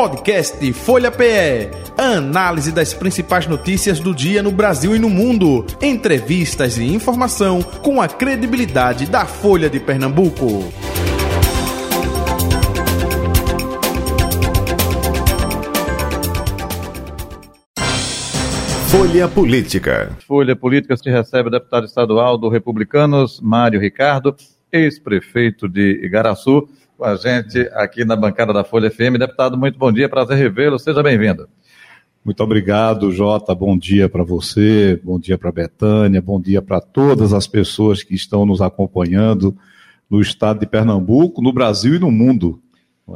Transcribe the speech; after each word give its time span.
Podcast 0.00 0.72
Folha 0.72 1.10
PE. 1.10 1.68
Análise 1.98 2.72
das 2.72 2.94
principais 2.94 3.46
notícias 3.46 4.00
do 4.00 4.14
dia 4.14 4.42
no 4.42 4.50
Brasil 4.50 4.96
e 4.96 4.98
no 4.98 5.10
mundo. 5.10 5.66
Entrevistas 5.78 6.78
e 6.78 6.84
informação 6.84 7.62
com 7.62 8.00
a 8.00 8.08
credibilidade 8.08 9.04
da 9.04 9.26
Folha 9.26 9.68
de 9.68 9.78
Pernambuco. 9.78 10.72
Folha 18.88 19.28
Política. 19.28 20.16
Folha 20.26 20.56
Política 20.56 20.96
se 20.96 21.10
recebe 21.10 21.48
o 21.48 21.52
deputado 21.52 21.84
estadual 21.84 22.38
do 22.38 22.48
Republicanos, 22.48 23.38
Mário 23.42 23.78
Ricardo, 23.78 24.34
ex-prefeito 24.72 25.68
de 25.68 26.00
Igaraçu, 26.02 26.66
com 27.00 27.06
a 27.06 27.16
gente 27.16 27.58
aqui 27.72 28.04
na 28.04 28.14
bancada 28.14 28.52
da 28.52 28.62
Folha 28.62 28.90
FM. 28.90 29.16
Deputado, 29.18 29.56
muito 29.56 29.78
bom 29.78 29.90
dia, 29.90 30.06
prazer 30.06 30.36
revê-lo, 30.36 30.78
seja 30.78 31.02
bem-vindo. 31.02 31.48
Muito 32.22 32.42
obrigado, 32.42 33.10
Jota. 33.10 33.54
Bom 33.54 33.74
dia 33.78 34.06
para 34.06 34.22
você, 34.22 35.00
bom 35.02 35.18
dia 35.18 35.38
para 35.38 35.50
Betânia, 35.50 36.20
bom 36.20 36.38
dia 36.38 36.60
para 36.60 36.78
todas 36.78 37.32
as 37.32 37.46
pessoas 37.46 38.02
que 38.02 38.14
estão 38.14 38.44
nos 38.44 38.60
acompanhando 38.60 39.56
no 40.10 40.20
estado 40.20 40.60
de 40.60 40.66
Pernambuco, 40.66 41.40
no 41.40 41.54
Brasil 41.54 41.94
e 41.94 41.98
no 41.98 42.10
mundo. 42.10 42.60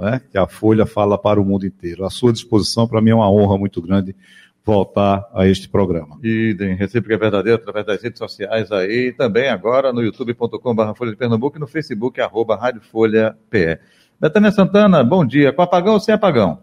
É? 0.02 0.18
Que 0.18 0.38
a 0.38 0.46
Folha 0.46 0.86
fala 0.86 1.18
para 1.18 1.38
o 1.38 1.44
mundo 1.44 1.66
inteiro. 1.66 2.06
À 2.06 2.10
sua 2.10 2.32
disposição, 2.32 2.88
para 2.88 3.02
mim 3.02 3.10
é 3.10 3.14
uma 3.14 3.30
honra 3.30 3.58
muito 3.58 3.82
grande 3.82 4.16
voltar 4.64 5.28
a 5.34 5.46
este 5.46 5.68
programa. 5.68 6.18
E 6.22 6.56
em 6.58 6.74
Recíproca 6.74 7.14
é 7.14 7.18
Verdadeira, 7.18 7.58
através 7.58 7.84
das 7.84 8.02
redes 8.02 8.18
sociais 8.18 8.72
aí, 8.72 9.08
e 9.08 9.12
também 9.12 9.48
agora 9.48 9.92
no 9.92 10.02
youtube.com.br 10.02 10.94
Folha 10.96 11.10
de 11.10 11.16
Pernambuco 11.16 11.58
e 11.58 11.60
no 11.60 11.66
Facebook, 11.66 12.20
arroba 12.20 12.56
Rádio 12.56 12.80
Folha 12.80 13.36
PE. 13.50 13.78
Betânia 14.18 14.50
Santana, 14.50 15.04
bom 15.04 15.24
dia. 15.24 15.52
Com 15.52 15.60
apagão 15.60 15.94
ou 15.94 16.00
sem 16.00 16.14
apagão? 16.14 16.60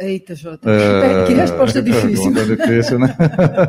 Eita, 0.00 0.34
Jota, 0.34 0.70
é... 0.70 1.24
que 1.26 1.34
resposta 1.34 1.82
difícil. 1.82 2.32
difícil, 2.56 2.98
né? 3.00 3.14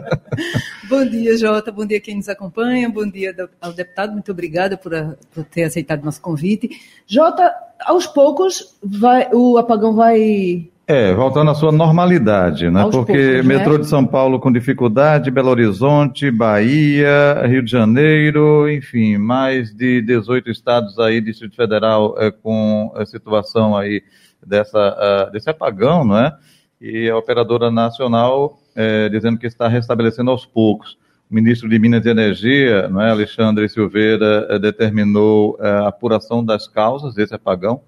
bom 0.87 1.03
dia, 1.03 1.35
Jota, 1.35 1.71
bom 1.71 1.85
dia 1.85 1.99
quem 1.99 2.15
nos 2.15 2.29
acompanha, 2.29 2.87
bom 2.87 3.05
dia 3.05 3.35
ao 3.59 3.73
deputado, 3.73 4.13
muito 4.13 4.31
obrigada 4.31 4.77
por, 4.77 4.93
a, 4.93 5.15
por 5.33 5.43
ter 5.43 5.63
aceitado 5.63 6.05
nosso 6.05 6.21
convite. 6.21 6.69
Jota, 7.07 7.51
aos 7.81 8.05
poucos 8.05 8.77
vai, 8.81 9.27
o 9.33 9.57
apagão 9.57 9.95
vai 9.95 10.69
é, 10.89 11.13
voltando 11.13 11.51
à 11.51 11.53
sua 11.53 11.71
normalidade, 11.71 12.67
né? 12.71 12.81
Aos 12.81 12.95
Porque 12.95 13.13
poucos, 13.13 13.45
né? 13.45 13.57
metrô 13.57 13.77
de 13.77 13.85
São 13.85 14.03
Paulo 14.03 14.39
com 14.39 14.51
dificuldade, 14.51 15.29
Belo 15.29 15.51
Horizonte, 15.51 16.31
Bahia, 16.31 17.45
Rio 17.45 17.61
de 17.61 17.69
Janeiro, 17.69 18.67
enfim, 18.67 19.15
mais 19.15 19.71
de 19.71 20.01
18 20.01 20.49
estados 20.49 20.97
aí, 20.97 21.21
Distrito 21.21 21.55
Federal, 21.55 22.15
é, 22.17 22.31
com 22.31 22.91
a 22.95 23.05
situação 23.05 23.77
aí 23.77 24.01
dessa, 24.43 25.27
uh, 25.27 25.31
desse 25.31 25.47
apagão, 25.47 26.03
não 26.03 26.17
é? 26.17 26.35
E 26.81 27.07
a 27.07 27.15
operadora 27.15 27.69
nacional 27.69 28.57
é, 28.75 29.09
dizendo 29.09 29.37
que 29.37 29.45
está 29.45 29.67
restabelecendo 29.67 30.31
aos 30.31 30.43
poucos. 30.43 30.97
O 31.29 31.35
ministro 31.35 31.69
de 31.69 31.77
Minas 31.77 32.03
e 32.03 32.09
Energia, 32.09 32.89
não 32.89 32.99
é, 32.99 33.11
Alexandre 33.11 33.69
Silveira, 33.69 34.47
é, 34.49 34.57
determinou 34.57 35.55
é, 35.61 35.69
a 35.69 35.87
apuração 35.89 36.43
das 36.43 36.67
causas 36.67 37.13
desse 37.13 37.35
apagão 37.35 37.79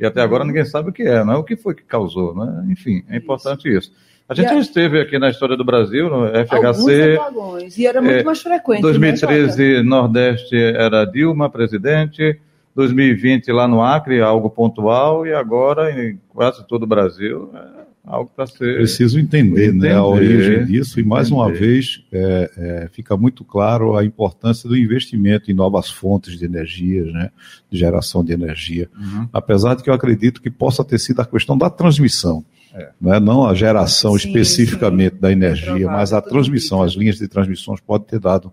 que 0.00 0.06
até 0.06 0.22
agora 0.22 0.46
ninguém 0.46 0.64
sabe 0.64 0.88
o 0.88 0.92
que 0.94 1.02
é, 1.02 1.22
não 1.22 1.34
é 1.34 1.36
o 1.36 1.44
que 1.44 1.56
foi 1.56 1.74
que 1.74 1.82
causou, 1.82 2.34
né? 2.34 2.64
Enfim, 2.70 3.04
é 3.10 3.18
importante 3.18 3.68
isso. 3.68 3.92
A 4.26 4.34
gente 4.34 4.48
já 4.48 4.58
esteve 4.58 4.98
aqui 4.98 5.18
na 5.18 5.28
história 5.28 5.58
do 5.58 5.64
Brasil, 5.64 6.08
no 6.08 6.26
FHC. 6.26 7.18
Apagões, 7.20 7.76
e 7.76 7.86
era 7.86 8.00
muito 8.00 8.20
é, 8.20 8.24
mais 8.24 8.40
frequente. 8.40 8.80
2013, 8.80 9.62
né, 9.62 9.82
Nordeste 9.82 10.56
era 10.56 11.04
Dilma 11.04 11.50
presidente. 11.50 12.40
2020 12.74 13.52
lá 13.52 13.68
no 13.68 13.82
Acre, 13.82 14.22
algo 14.22 14.48
pontual. 14.48 15.26
E 15.26 15.34
agora, 15.34 15.90
em 15.90 16.18
quase 16.30 16.66
todo 16.66 16.84
o 16.84 16.86
Brasil, 16.86 17.50
é 17.54 17.79
algo 18.04 18.30
para 18.34 18.46
ser. 18.46 18.76
Preciso 18.76 19.18
entender, 19.18 19.68
entender, 19.68 19.88
né, 19.88 19.94
a 19.94 20.04
origem 20.04 20.64
disso, 20.64 20.98
e 20.98 21.04
mais 21.04 21.28
entender. 21.28 21.42
uma 21.42 21.52
vez 21.52 22.04
é, 22.12 22.50
é, 22.56 22.88
fica 22.92 23.16
muito 23.16 23.44
claro 23.44 23.96
a 23.96 24.04
importância 24.04 24.68
do 24.68 24.76
investimento 24.76 25.50
em 25.50 25.54
novas 25.54 25.90
fontes 25.90 26.38
de 26.38 26.44
energia, 26.44 27.04
né, 27.04 27.30
de 27.70 27.78
geração 27.78 28.24
de 28.24 28.32
energia. 28.32 28.88
Uhum. 28.98 29.28
Apesar 29.32 29.74
de 29.74 29.82
que 29.82 29.90
eu 29.90 29.94
acredito 29.94 30.40
que 30.40 30.50
possa 30.50 30.84
ter 30.84 30.98
sido 30.98 31.20
a 31.20 31.26
questão 31.26 31.56
da 31.56 31.70
transmissão. 31.70 32.44
É. 32.72 32.90
Né, 33.00 33.18
não 33.18 33.44
a 33.44 33.52
geração 33.52 34.16
sim, 34.16 34.28
especificamente 34.28 35.14
sim. 35.14 35.20
da 35.20 35.32
energia, 35.32 35.88
mas 35.88 36.12
a 36.12 36.22
transmissão, 36.22 36.82
as 36.82 36.92
linhas 36.92 37.16
de 37.16 37.26
transmissões 37.26 37.80
podem 37.80 38.06
ter 38.06 38.20
dado 38.20 38.52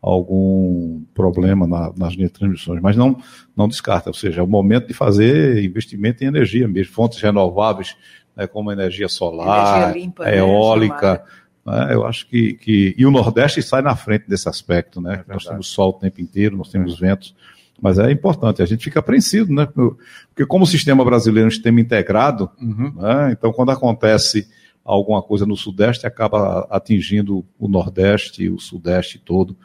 algum 0.00 1.02
problema 1.12 1.66
na, 1.66 1.92
nas 1.96 2.12
linhas 2.12 2.30
de 2.30 2.38
transmissões, 2.38 2.80
mas 2.80 2.96
não, 2.96 3.20
não 3.56 3.66
descarta, 3.66 4.08
ou 4.08 4.14
seja, 4.14 4.40
é 4.40 4.44
o 4.44 4.46
momento 4.46 4.86
de 4.86 4.94
fazer 4.94 5.64
investimento 5.64 6.22
em 6.22 6.28
energia 6.28 6.68
mesmo, 6.68 6.92
fontes 6.92 7.20
renováveis 7.20 7.96
né, 8.36 8.46
como 8.46 8.70
energia 8.70 9.08
solar, 9.08 9.82
energia 9.82 10.02
limpa, 10.02 10.24
né, 10.24 10.38
eólica. 10.38 11.24
Né, 11.64 11.88
eu 11.92 12.06
acho 12.06 12.28
que, 12.28 12.54
que. 12.54 12.94
E 12.96 13.06
o 13.06 13.10
Nordeste 13.10 13.62
sai 13.62 13.82
na 13.82 13.96
frente 13.96 14.28
desse 14.28 14.48
aspecto, 14.48 15.00
né? 15.00 15.24
É 15.28 15.32
nós 15.32 15.44
temos 15.44 15.68
sol 15.68 15.90
o 15.90 15.94
tempo 15.94 16.20
inteiro, 16.20 16.56
nós 16.56 16.70
temos 16.70 16.94
é. 16.94 17.06
ventos. 17.06 17.34
Mas 17.80 17.98
é 17.98 18.10
importante, 18.10 18.62
a 18.62 18.66
gente 18.66 18.84
fica 18.84 19.00
apreensivo, 19.00 19.52
né? 19.52 19.66
Porque 19.66 20.46
como 20.46 20.64
o 20.64 20.66
sistema 20.66 21.04
brasileiro 21.04 21.46
é 21.46 21.48
um 21.48 21.50
sistema 21.50 21.80
integrado, 21.80 22.50
uhum. 22.60 22.92
né, 22.96 23.32
então 23.32 23.52
quando 23.52 23.70
acontece 23.70 24.48
alguma 24.86 25.20
coisa 25.20 25.44
no 25.44 25.56
Sudeste, 25.56 26.06
acaba 26.06 26.66
atingindo 26.70 27.44
o 27.58 27.68
Nordeste, 27.68 28.48
o 28.48 28.58
Sudeste 28.58 29.18
todo. 29.18 29.56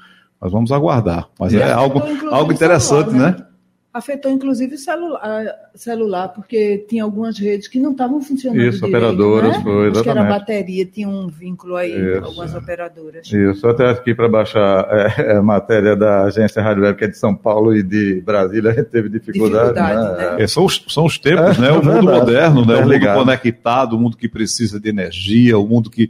Nós 0.42 0.52
vamos 0.52 0.72
aguardar. 0.72 1.30
Mas 1.40 1.54
é, 1.54 1.60
é 1.60 1.72
algo, 1.72 2.02
algo 2.31 2.52
interessante, 2.52 3.12
né? 3.12 3.30
né? 3.30 3.46
Afetou 3.94 4.31
inclusive 4.31 4.78
celular, 4.78 5.53
celular, 5.75 6.29
porque 6.29 6.85
tinha 6.88 7.03
algumas 7.03 7.38
redes 7.38 7.68
que 7.68 7.78
não 7.78 7.91
estavam 7.91 8.22
funcionando 8.22 8.62
Isso, 8.62 8.85
direito, 8.85 8.96
operadoras, 8.96 9.57
né? 9.57 9.63
foi, 9.63 9.72
exatamente. 9.72 9.97
Acho 9.97 10.03
que 10.03 10.09
era 10.09 10.24
bateria, 10.24 10.85
tinha 10.85 11.09
um 11.09 11.28
vínculo 11.28 11.75
aí 11.75 11.91
Isso. 11.91 12.24
algumas 12.24 12.56
operadoras. 12.56 13.31
Isso, 13.31 13.68
até 13.68 13.90
aqui 13.90 14.16
para 14.16 14.30
baixar 14.30 14.88
é, 15.18 15.34
é, 15.34 15.35
a 15.35 15.41
matéria 15.41 15.96
da 15.96 16.24
agência 16.24 16.62
Rádio 16.62 16.84
Web, 16.84 16.97
que 16.97 17.03
é 17.03 17.07
de 17.07 17.18
São 17.18 17.35
Paulo 17.35 17.75
e 17.75 17.84
de 17.84 18.22
Brasília, 18.22 18.72
a 18.72 18.74
gente 18.74 18.90
teve 18.90 19.09
dificuldade. 19.09 19.74
dificuldade 19.74 20.18
né? 20.18 20.38
Né? 20.38 20.44
É, 20.44 20.47
são, 20.47 20.63
os, 20.63 20.85
são 20.88 21.06
os 21.06 21.18
tempos, 21.19 21.57
é, 21.57 21.62
né? 21.62 21.72
O 21.72 21.84
mundo 21.84 22.03
moderno, 22.03 22.66
né? 22.66 22.75
o 22.75 22.88
mundo 22.88 23.13
conectado, 23.13 23.96
o 23.97 24.00
mundo 24.00 24.16
que 24.16 24.30
precisa 24.30 24.80
de 24.80 24.88
energia, 24.88 25.57
o 25.57 25.68
mundo 25.68 25.90
que 25.90 26.09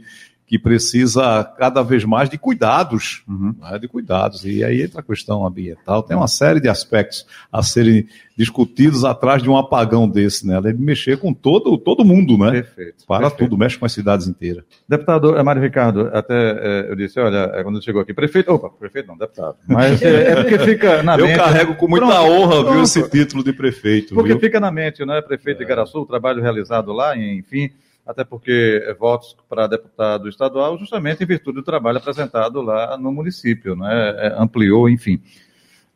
que 0.52 0.58
precisa 0.58 1.42
cada 1.56 1.82
vez 1.82 2.04
mais 2.04 2.28
de 2.28 2.36
cuidados, 2.36 3.22
uhum. 3.26 3.54
né, 3.58 3.78
de 3.78 3.88
cuidados. 3.88 4.44
E 4.44 4.62
aí 4.62 4.82
entra 4.82 5.00
a 5.00 5.02
questão 5.02 5.46
ambiental, 5.46 6.02
tem 6.02 6.14
uma 6.14 6.28
série 6.28 6.60
de 6.60 6.68
aspectos 6.68 7.26
a 7.50 7.62
serem 7.62 8.06
discutidos 8.36 9.02
atrás 9.02 9.42
de 9.42 9.48
um 9.48 9.56
apagão 9.56 10.06
desse, 10.06 10.46
né? 10.46 10.60
Deve 10.60 10.78
mexer 10.78 11.16
com 11.16 11.32
todo, 11.32 11.78
todo 11.78 12.04
mundo, 12.04 12.36
né? 12.36 12.50
Perfeito. 12.50 13.06
Para 13.06 13.30
perfeito. 13.30 13.38
tudo, 13.38 13.56
mexe 13.56 13.78
com 13.78 13.86
as 13.86 13.92
cidades 13.92 14.28
inteiras. 14.28 14.62
Deputado 14.86 15.38
é, 15.38 15.42
Mário 15.42 15.62
Ricardo, 15.62 16.10
até 16.12 16.34
é, 16.34 16.90
eu 16.90 16.96
disse, 16.96 17.18
olha, 17.18 17.50
é, 17.54 17.62
quando 17.62 17.82
chegou 17.82 18.02
aqui, 18.02 18.12
prefeito, 18.12 18.52
opa, 18.52 18.68
prefeito 18.68 19.06
não, 19.06 19.16
deputado. 19.16 19.56
Mas 19.66 20.02
é, 20.02 20.32
é 20.32 20.34
porque 20.34 20.58
fica 20.58 21.02
na 21.02 21.14
eu 21.16 21.24
mente. 21.24 21.38
Eu 21.38 21.44
carrego 21.44 21.74
com 21.76 21.88
muita 21.88 22.08
pronto, 22.08 22.30
honra, 22.30 22.56
pronto. 22.56 22.72
viu, 22.72 22.82
esse 22.82 23.08
título 23.08 23.42
de 23.42 23.54
prefeito. 23.54 24.14
Porque 24.14 24.32
viu? 24.32 24.40
fica 24.40 24.60
na 24.60 24.70
mente, 24.70 25.02
né? 25.06 25.22
Prefeito 25.22 25.58
de 25.58 25.64
Igaraçu, 25.64 26.00
o 26.00 26.06
trabalho 26.06 26.42
realizado 26.42 26.92
lá, 26.92 27.16
enfim 27.16 27.70
até 28.06 28.24
porque 28.24 28.82
é 28.84 28.94
votos 28.94 29.36
para 29.48 29.66
deputado 29.66 30.28
estadual, 30.28 30.76
justamente 30.76 31.22
em 31.22 31.26
virtude 31.26 31.56
do 31.56 31.64
trabalho 31.64 31.98
apresentado 31.98 32.60
lá 32.60 32.96
no 32.98 33.12
município, 33.12 33.76
né? 33.76 34.14
É, 34.18 34.34
ampliou, 34.36 34.88
enfim. 34.88 35.20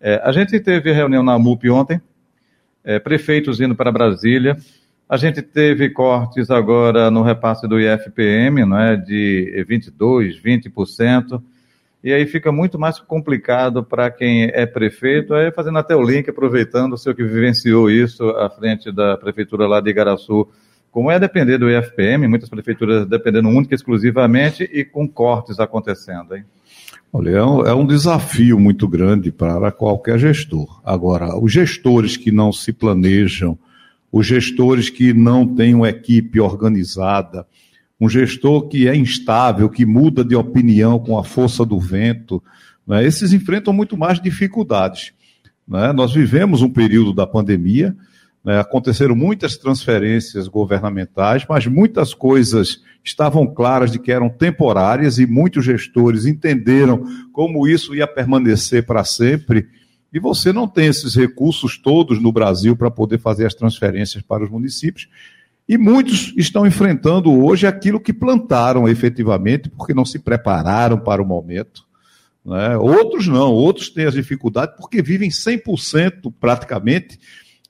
É, 0.01 0.21
a 0.23 0.31
gente 0.31 0.59
teve 0.61 0.93
reunião 0.93 1.23
na 1.23 1.39
MUP 1.39 1.69
ontem, 1.71 2.01
é, 2.85 2.99
prefeitos 2.99 3.61
indo 3.61 3.75
para 3.75 3.91
Brasília, 3.91 4.57
a 5.09 5.17
gente 5.17 5.41
teve 5.41 5.91
cortes 5.91 6.51
agora 6.51 7.11
no 7.11 7.23
repasse 7.23 7.67
do 7.69 7.81
IFPM, 7.81 8.63
é, 8.77 8.97
de 8.97 9.65
22%, 9.69 10.43
20%, 10.43 11.43
e 12.05 12.13
aí 12.13 12.27
fica 12.27 12.53
muito 12.53 12.79
mais 12.79 13.01
complicado 13.01 13.83
para 13.83 14.11
quem 14.11 14.45
é 14.45 14.65
prefeito, 14.65 15.35
aí 15.35 15.51
fazendo 15.51 15.79
até 15.79 15.97
o 15.97 16.03
link, 16.03 16.29
aproveitando 16.31 16.93
o 16.93 16.99
seu 16.99 17.15
que 17.15 17.25
vivenciou 17.25 17.91
isso 17.91 18.29
à 18.31 18.49
frente 18.49 18.93
da 18.93 19.17
prefeitura 19.17 19.67
lá 19.67 19.81
de 19.81 19.91
Igaraçu, 19.91 20.49
como 20.91 21.11
é 21.11 21.19
depender 21.19 21.59
do 21.59 21.71
IFPM, 21.71 22.27
muitas 22.27 22.49
prefeituras 22.49 23.07
dependendo 23.07 23.49
única 23.49 23.75
e 23.75 23.77
exclusivamente 23.77 24.63
e 24.65 24.85
com 24.85 25.07
cortes 25.07 25.61
acontecendo, 25.61 26.35
hein? 26.35 26.45
Olha, 27.13 27.31
é 27.31 27.43
um, 27.43 27.67
é 27.67 27.75
um 27.75 27.87
desafio 27.87 28.59
muito 28.59 28.87
grande 28.87 29.31
para 29.31 29.71
qualquer 29.71 30.19
gestor. 30.19 30.81
Agora, 30.85 31.39
os 31.39 31.53
gestores 31.53 32.17
que 32.17 32.31
não 32.31 32.53
se 32.53 32.73
planejam, 32.73 33.59
os 34.13 34.27
gestores 34.27 34.91
que 34.91 35.15
não 35.15 35.47
têm 35.47 35.75
uma 35.75 35.89
equipe 35.89 36.41
organizada, 36.41 37.47
um 38.01 38.09
gestor 38.09 38.69
que 38.69 38.89
é 38.89 38.95
instável, 38.95 39.69
que 39.69 39.87
muda 39.87 40.25
de 40.25 40.35
opinião 40.37 40.99
com 40.99 41.19
a 41.19 41.25
força 41.25 41.65
do 41.65 41.81
vento, 41.81 42.43
né, 42.87 43.05
esses 43.05 43.33
enfrentam 43.33 43.73
muito 43.73 43.97
mais 43.97 44.21
dificuldades. 44.21 45.13
Né? 45.67 45.93
Nós 45.93 46.13
vivemos 46.13 46.61
um 46.63 46.71
período 46.71 47.13
da 47.13 47.27
pandemia 47.27 47.97
né, 48.47 48.61
aconteceram 48.61 49.17
muitas 49.17 49.57
transferências 49.57 50.47
governamentais, 50.47 51.45
mas 51.49 51.67
muitas 51.67 52.15
coisas 52.15 52.81
estavam 53.03 53.45
claras 53.45 53.91
de 53.91 53.99
que 53.99 54.13
eram 54.13 54.29
temporárias 54.29 55.19
e 55.19 55.27
muitos 55.27 55.65
gestores 55.65 56.27
entenderam 56.27 57.05
como 57.33 57.67
isso 57.67 57.93
ia 57.93 58.07
permanecer 58.07 58.87
para 58.87 59.03
sempre. 59.03 59.67
E 60.13 60.21
você 60.21 60.53
não 60.53 60.69
tem 60.69 60.87
esses 60.87 61.17
recursos 61.17 61.77
todos 61.77 62.23
no 62.23 62.31
Brasil 62.31 62.77
para 62.77 62.89
poder 62.89 63.19
fazer 63.19 63.47
as 63.47 63.55
transferências 63.55 64.23
para 64.23 64.45
os 64.45 64.51
municípios. 64.51 65.09
E 65.69 65.77
muitos 65.77 66.33
estão 66.37 66.65
enfrentando 66.65 67.33
hoje 67.33 67.67
aquilo 67.67 67.99
que 67.99 68.13
plantaram 68.13 68.89
efetivamente, 68.89 69.69
porque 69.69 69.93
não 69.93 70.05
se 70.05 70.21
prepararam 70.21 71.01
para 71.01 71.21
o 71.21 71.27
momento. 71.27 71.85
Né? 72.45 72.77
Outros 72.77 73.27
não, 73.27 73.53
outros 73.53 73.91
têm 73.91 74.05
as 74.05 74.15
dificuldades 74.15 74.77
porque 74.77 75.03
vivem 75.03 75.31
100% 75.31 76.33
praticamente 76.39 77.19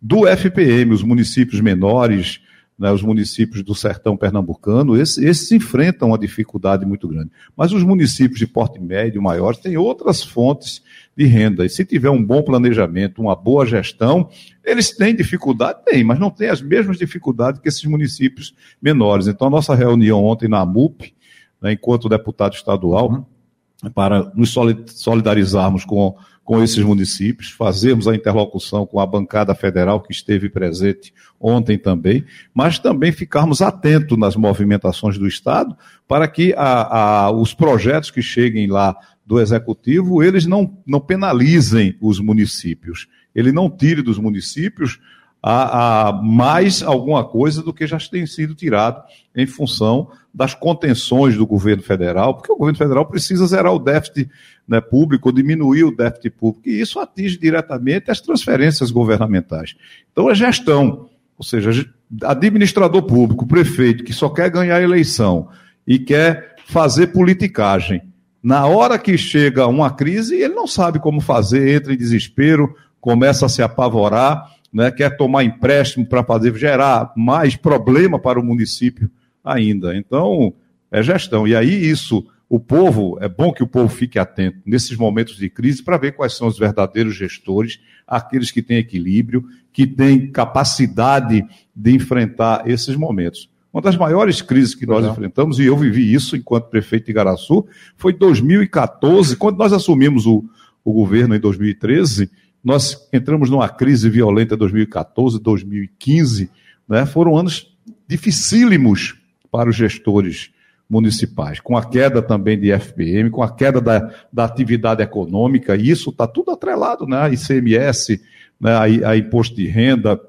do 0.00 0.26
FPM, 0.26 0.92
os 0.92 1.02
municípios 1.02 1.60
menores, 1.60 2.40
né, 2.78 2.92
os 2.92 3.02
municípios 3.02 3.62
do 3.62 3.74
sertão 3.74 4.16
pernambucano, 4.16 5.00
esses, 5.00 5.18
esses, 5.18 5.52
enfrentam 5.52 6.08
uma 6.08 6.18
dificuldade 6.18 6.84
muito 6.84 7.08
grande. 7.08 7.30
Mas 7.56 7.72
os 7.72 7.82
municípios 7.82 8.38
de 8.38 8.46
porte 8.46 8.78
médio, 8.78 9.22
maiores, 9.22 9.58
têm 9.58 9.76
outras 9.76 10.22
fontes 10.22 10.82
de 11.16 11.24
renda. 11.24 11.64
E 11.64 11.70
se 11.70 11.84
tiver 11.84 12.10
um 12.10 12.22
bom 12.22 12.42
planejamento, 12.42 13.22
uma 13.22 13.34
boa 13.34 13.64
gestão, 13.64 14.28
eles 14.62 14.90
têm 14.90 15.16
dificuldade? 15.16 15.78
Tem, 15.86 16.04
mas 16.04 16.18
não 16.18 16.30
têm 16.30 16.48
as 16.48 16.60
mesmas 16.60 16.98
dificuldades 16.98 17.60
que 17.60 17.68
esses 17.68 17.84
municípios 17.84 18.54
menores. 18.80 19.26
Então, 19.26 19.46
a 19.46 19.50
nossa 19.50 19.74
reunião 19.74 20.22
ontem 20.22 20.48
na 20.48 20.64
MUP, 20.66 21.14
né, 21.62 21.72
enquanto 21.72 22.10
deputado 22.10 22.52
estadual, 22.52 23.10
uhum. 23.10 23.90
para 23.90 24.30
nos 24.34 24.54
solidarizarmos 24.94 25.86
com 25.86 26.14
com 26.46 26.62
esses 26.62 26.78
municípios, 26.78 27.50
fazemos 27.50 28.06
a 28.06 28.14
interlocução 28.14 28.86
com 28.86 29.00
a 29.00 29.04
bancada 29.04 29.52
federal 29.52 30.00
que 30.00 30.12
esteve 30.12 30.48
presente 30.48 31.12
ontem 31.40 31.76
também, 31.76 32.24
mas 32.54 32.78
também 32.78 33.10
ficarmos 33.10 33.60
atentos 33.60 34.16
nas 34.16 34.36
movimentações 34.36 35.18
do 35.18 35.26
Estado 35.26 35.76
para 36.06 36.28
que 36.28 36.54
a, 36.56 37.24
a, 37.24 37.30
os 37.32 37.52
projetos 37.52 38.12
que 38.12 38.22
cheguem 38.22 38.68
lá 38.68 38.96
do 39.26 39.40
Executivo, 39.40 40.22
eles 40.22 40.46
não, 40.46 40.78
não 40.86 41.00
penalizem 41.00 41.96
os 42.00 42.20
municípios, 42.20 43.08
ele 43.34 43.50
não 43.50 43.68
tire 43.68 44.00
dos 44.00 44.16
municípios 44.16 45.00
a, 45.42 46.08
a, 46.08 46.12
mais 46.12 46.80
alguma 46.80 47.24
coisa 47.24 47.60
do 47.60 47.74
que 47.74 47.88
já 47.88 47.98
tem 47.98 48.24
sido 48.24 48.54
tirado 48.54 49.02
em 49.34 49.46
função 49.46 50.10
das 50.32 50.54
contenções 50.54 51.36
do 51.36 51.46
governo 51.46 51.82
federal, 51.82 52.34
porque 52.34 52.52
o 52.52 52.56
governo 52.56 52.78
federal 52.78 53.06
precisa 53.06 53.46
zerar 53.46 53.72
o 53.72 53.78
déficit 53.78 54.30
né, 54.66 54.80
público, 54.80 55.32
diminuir 55.32 55.84
o 55.84 55.94
déficit 55.94 56.30
público, 56.30 56.68
e 56.68 56.80
isso 56.80 56.98
atinge 56.98 57.38
diretamente 57.38 58.10
as 58.10 58.20
transferências 58.20 58.90
governamentais. 58.90 59.76
Então, 60.10 60.28
a 60.28 60.34
gestão, 60.34 61.08
ou 61.38 61.44
seja, 61.44 61.86
administrador 62.24 63.02
público, 63.02 63.46
prefeito, 63.46 64.04
que 64.04 64.12
só 64.12 64.28
quer 64.28 64.50
ganhar 64.50 64.82
eleição 64.82 65.48
e 65.86 65.98
quer 65.98 66.56
fazer 66.66 67.08
politicagem, 67.08 68.02
na 68.42 68.66
hora 68.66 68.98
que 68.98 69.16
chega 69.18 69.66
uma 69.66 69.90
crise, 69.90 70.36
ele 70.36 70.54
não 70.54 70.66
sabe 70.66 70.98
como 71.00 71.20
fazer, 71.20 71.74
entra 71.74 71.92
em 71.92 71.96
desespero, 71.96 72.74
começa 73.00 73.46
a 73.46 73.48
se 73.48 73.62
apavorar, 73.62 74.52
né, 74.72 74.90
quer 74.90 75.16
tomar 75.16 75.44
empréstimo 75.44 76.06
para 76.06 76.22
fazer 76.22 76.54
gerar 76.56 77.12
mais 77.16 77.56
problema 77.56 78.18
para 78.18 78.38
o 78.38 78.44
município 78.44 79.10
ainda. 79.44 79.96
Então, 79.96 80.52
é 80.90 81.02
gestão. 81.02 81.46
E 81.46 81.56
aí, 81.56 81.88
isso, 81.88 82.26
o 82.48 82.60
povo, 82.60 83.18
é 83.20 83.28
bom 83.28 83.52
que 83.52 83.62
o 83.62 83.66
povo 83.66 83.88
fique 83.88 84.18
atento 84.18 84.58
nesses 84.64 84.96
momentos 84.96 85.36
de 85.36 85.50
crise 85.50 85.82
para 85.82 85.96
ver 85.96 86.12
quais 86.12 86.36
são 86.36 86.46
os 86.46 86.58
verdadeiros 86.58 87.14
gestores, 87.14 87.80
aqueles 88.06 88.52
que 88.52 88.62
têm 88.62 88.78
equilíbrio, 88.78 89.44
que 89.72 89.86
têm 89.86 90.30
capacidade 90.30 91.44
de 91.74 91.92
enfrentar 91.92 92.68
esses 92.68 92.94
momentos. 92.94 93.50
Uma 93.72 93.82
das 93.82 93.96
maiores 93.96 94.40
crises 94.40 94.74
que 94.74 94.86
nós 94.86 95.04
enfrentamos, 95.04 95.58
e 95.58 95.64
eu 95.64 95.76
vivi 95.76 96.14
isso 96.14 96.36
enquanto 96.36 96.70
prefeito 96.70 97.06
de 97.06 97.10
Igaraçu, 97.10 97.66
foi 97.96 98.12
2014, 98.12 99.36
quando 99.36 99.58
nós 99.58 99.72
assumimos 99.72 100.24
o, 100.24 100.44
o 100.84 100.92
governo 100.92 101.34
em 101.34 101.40
2013, 101.40 102.30
nós 102.62 103.08
entramos 103.12 103.50
numa 103.50 103.68
crise 103.68 104.08
violenta 104.08 104.54
em 104.54 104.58
2014, 104.58 105.40
2015, 105.40 106.48
né? 106.88 107.04
foram 107.04 107.36
anos 107.36 107.76
dificílimos 108.08 109.16
para 109.50 109.68
os 109.68 109.76
gestores 109.76 110.50
municipais, 110.88 111.58
com 111.58 111.76
a 111.76 111.84
queda 111.84 112.22
também 112.22 112.58
de 112.58 112.70
FPM, 112.70 113.28
com 113.30 113.42
a 113.42 113.52
queda 113.52 113.80
da, 113.80 114.14
da 114.32 114.44
atividade 114.44 115.02
econômica, 115.02 115.74
isso 115.74 116.10
está 116.10 116.26
tudo 116.26 116.52
atrelado, 116.52 117.06
né? 117.06 117.18
A 117.18 117.28
ICMS, 117.28 118.20
né? 118.60 118.72
a, 118.72 119.10
a 119.10 119.16
imposto 119.16 119.56
de 119.56 119.66
renda, 119.66 120.20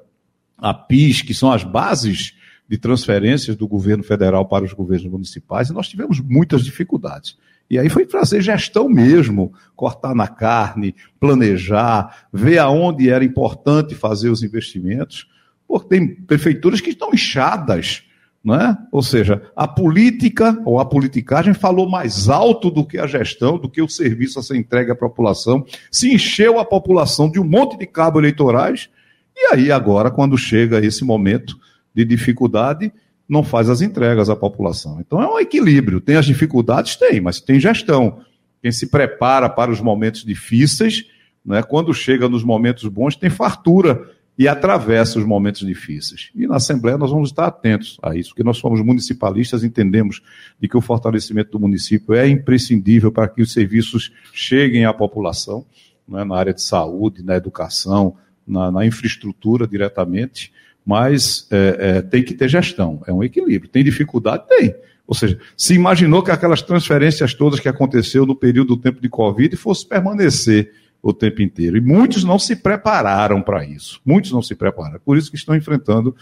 a 0.57 0.74
PIS, 0.74 1.21
que 1.21 1.33
são 1.33 1.51
as 1.51 1.63
bases 1.63 2.33
de 2.68 2.77
transferências 2.77 3.56
do 3.56 3.68
governo 3.68 4.04
federal 4.04 4.45
para 4.45 4.65
os 4.65 4.74
governos 4.74 5.09
municipais, 5.09 5.69
e 5.69 5.74
nós 5.74 5.88
tivemos 5.88 6.19
muitas 6.19 6.63
dificuldades. 6.63 7.38
E 7.69 7.77
aí 7.77 7.89
foi 7.89 8.06
fazer 8.06 8.42
gestão 8.42 8.89
mesmo, 8.89 9.53
cortar 9.75 10.15
na 10.15 10.27
carne, 10.27 10.95
planejar, 11.19 12.27
ver 12.31 12.57
aonde 12.57 13.10
era 13.10 13.24
importante 13.24 13.94
fazer 13.94 14.30
os 14.30 14.42
investimentos, 14.42 15.30
porque 15.68 15.89
tem 15.89 16.15
prefeituras 16.15 16.80
que 16.81 16.92
estão 16.92 17.13
inchadas 17.13 18.06
né? 18.47 18.77
Ou 18.94 19.03
seja, 19.03 19.41
a 19.53 19.67
política 19.67 20.57
ou 20.63 20.79
a 20.79 20.85
politicagem 20.85 21.53
falou 21.53 21.89
mais 21.89 22.29
alto 22.29 22.71
do 22.71 22.85
que 22.85 22.97
a 22.97 23.05
gestão, 23.05 23.57
do 23.57 23.69
que 23.69 23.81
o 23.81 23.89
serviço 23.89 24.39
a 24.39 24.41
ser 24.41 24.55
entregue 24.55 24.89
à 24.89 24.95
população, 24.95 25.65
se 25.91 26.13
encheu 26.13 26.57
a 26.57 26.63
população 26.63 27.29
de 27.29 27.41
um 27.41 27.44
monte 27.44 27.77
de 27.77 27.85
cabos 27.85 28.19
eleitorais, 28.19 28.89
e 29.35 29.53
aí 29.53 29.69
agora, 29.69 30.09
quando 30.09 30.38
chega 30.38 30.79
esse 30.79 31.03
momento 31.03 31.57
de 31.94 32.05
dificuldade, 32.05 32.89
não 33.27 33.44
faz 33.44 33.69
as 33.69 33.81
entregas 33.81 34.29
à 34.29 34.35
população. 34.35 34.97
Então 35.01 35.21
é 35.21 35.27
um 35.27 35.38
equilíbrio. 35.38 36.00
Tem 36.00 36.15
as 36.15 36.25
dificuldades? 36.25 36.95
Tem, 36.95 37.19
mas 37.19 37.41
tem 37.41 37.59
gestão. 37.59 38.21
Quem 38.61 38.71
se 38.71 38.88
prepara 38.88 39.50
para 39.50 39.69
os 39.69 39.81
momentos 39.81 40.23
difíceis, 40.23 41.03
né, 41.45 41.61
quando 41.61 41.93
chega 41.93 42.29
nos 42.29 42.45
momentos 42.45 42.88
bons, 42.88 43.17
tem 43.17 43.29
fartura 43.29 44.09
e 44.38 44.48
atravessa 44.48 45.18
os 45.18 45.25
momentos 45.25 45.66
difíceis. 45.66 46.30
E 46.36 46.45
na 46.45 46.57
Assembleia 46.57 46.98
nós 46.98 47.10
vamos 47.10 47.30
estar 47.30 47.48
atentos 47.48 47.98
a 48.04 48.16
isso, 48.16 48.30
porque 48.30 48.44
nós 48.44 48.57
somos 48.57 48.80
municipalistas, 48.81 49.63
entendemos 49.63 50.22
de 50.60 50.68
que 50.68 50.78
o 50.78 50.81
fortalecimento 50.81 51.51
do 51.51 51.60
município 51.60 52.13
é 52.13 52.28
imprescindível 52.28 53.12
para 53.12 53.28
que 53.28 53.42
os 53.42 53.51
serviços 53.51 54.12
cheguem 54.31 54.86
à 54.86 54.94
população, 54.94 55.66
né, 56.07 56.24
na 56.24 56.36
área 56.36 56.54
de 56.54 56.62
saúde, 56.62 57.24
na 57.24 57.36
educação, 57.36 58.16
na, 58.48 58.72
na 58.72 58.86
infraestrutura 58.86 59.68
diretamente, 59.68 60.54
mas 60.86 61.48
é, 61.51 61.78
é, 61.80 62.01
tem 62.01 62.24
que 62.24 62.34
ter 62.34 62.48
gestão, 62.48 63.01
é 63.07 63.12
um 63.12 63.24
equilíbrio. 63.24 63.69
Tem 63.69 63.84
dificuldade? 63.84 64.48
Tem. 64.48 64.74
Ou 65.07 65.16
seja, 65.16 65.39
se 65.56 65.74
imaginou 65.74 66.22
que 66.22 66.31
aquelas 66.31 66.62
transferências 66.62 67.34
todas 67.34 67.60
que 67.60 67.68
aconteceu 67.68 68.25
no 68.25 68.36
período 68.36 68.75
do 68.75 68.81
tempo 68.81 69.01
de 69.01 69.10
Covid 69.10 69.56
fosse 69.56 69.88
permanecer 69.88 70.72
o 71.01 71.13
tempo 71.13 71.41
inteiro. 71.41 71.77
E 71.77 71.81
muitos 71.81 72.23
não 72.23 72.39
se 72.39 72.55
prepararam 72.55 73.41
para 73.41 73.65
isso. 73.65 74.01
Muitos 74.05 74.31
não 74.31 74.41
se 74.41 74.55
prepararam. 74.55 74.99
Por 75.03 75.17
isso 75.17 75.29
que 75.29 75.38
estão 75.38 75.55
enfrentando 75.55 76.15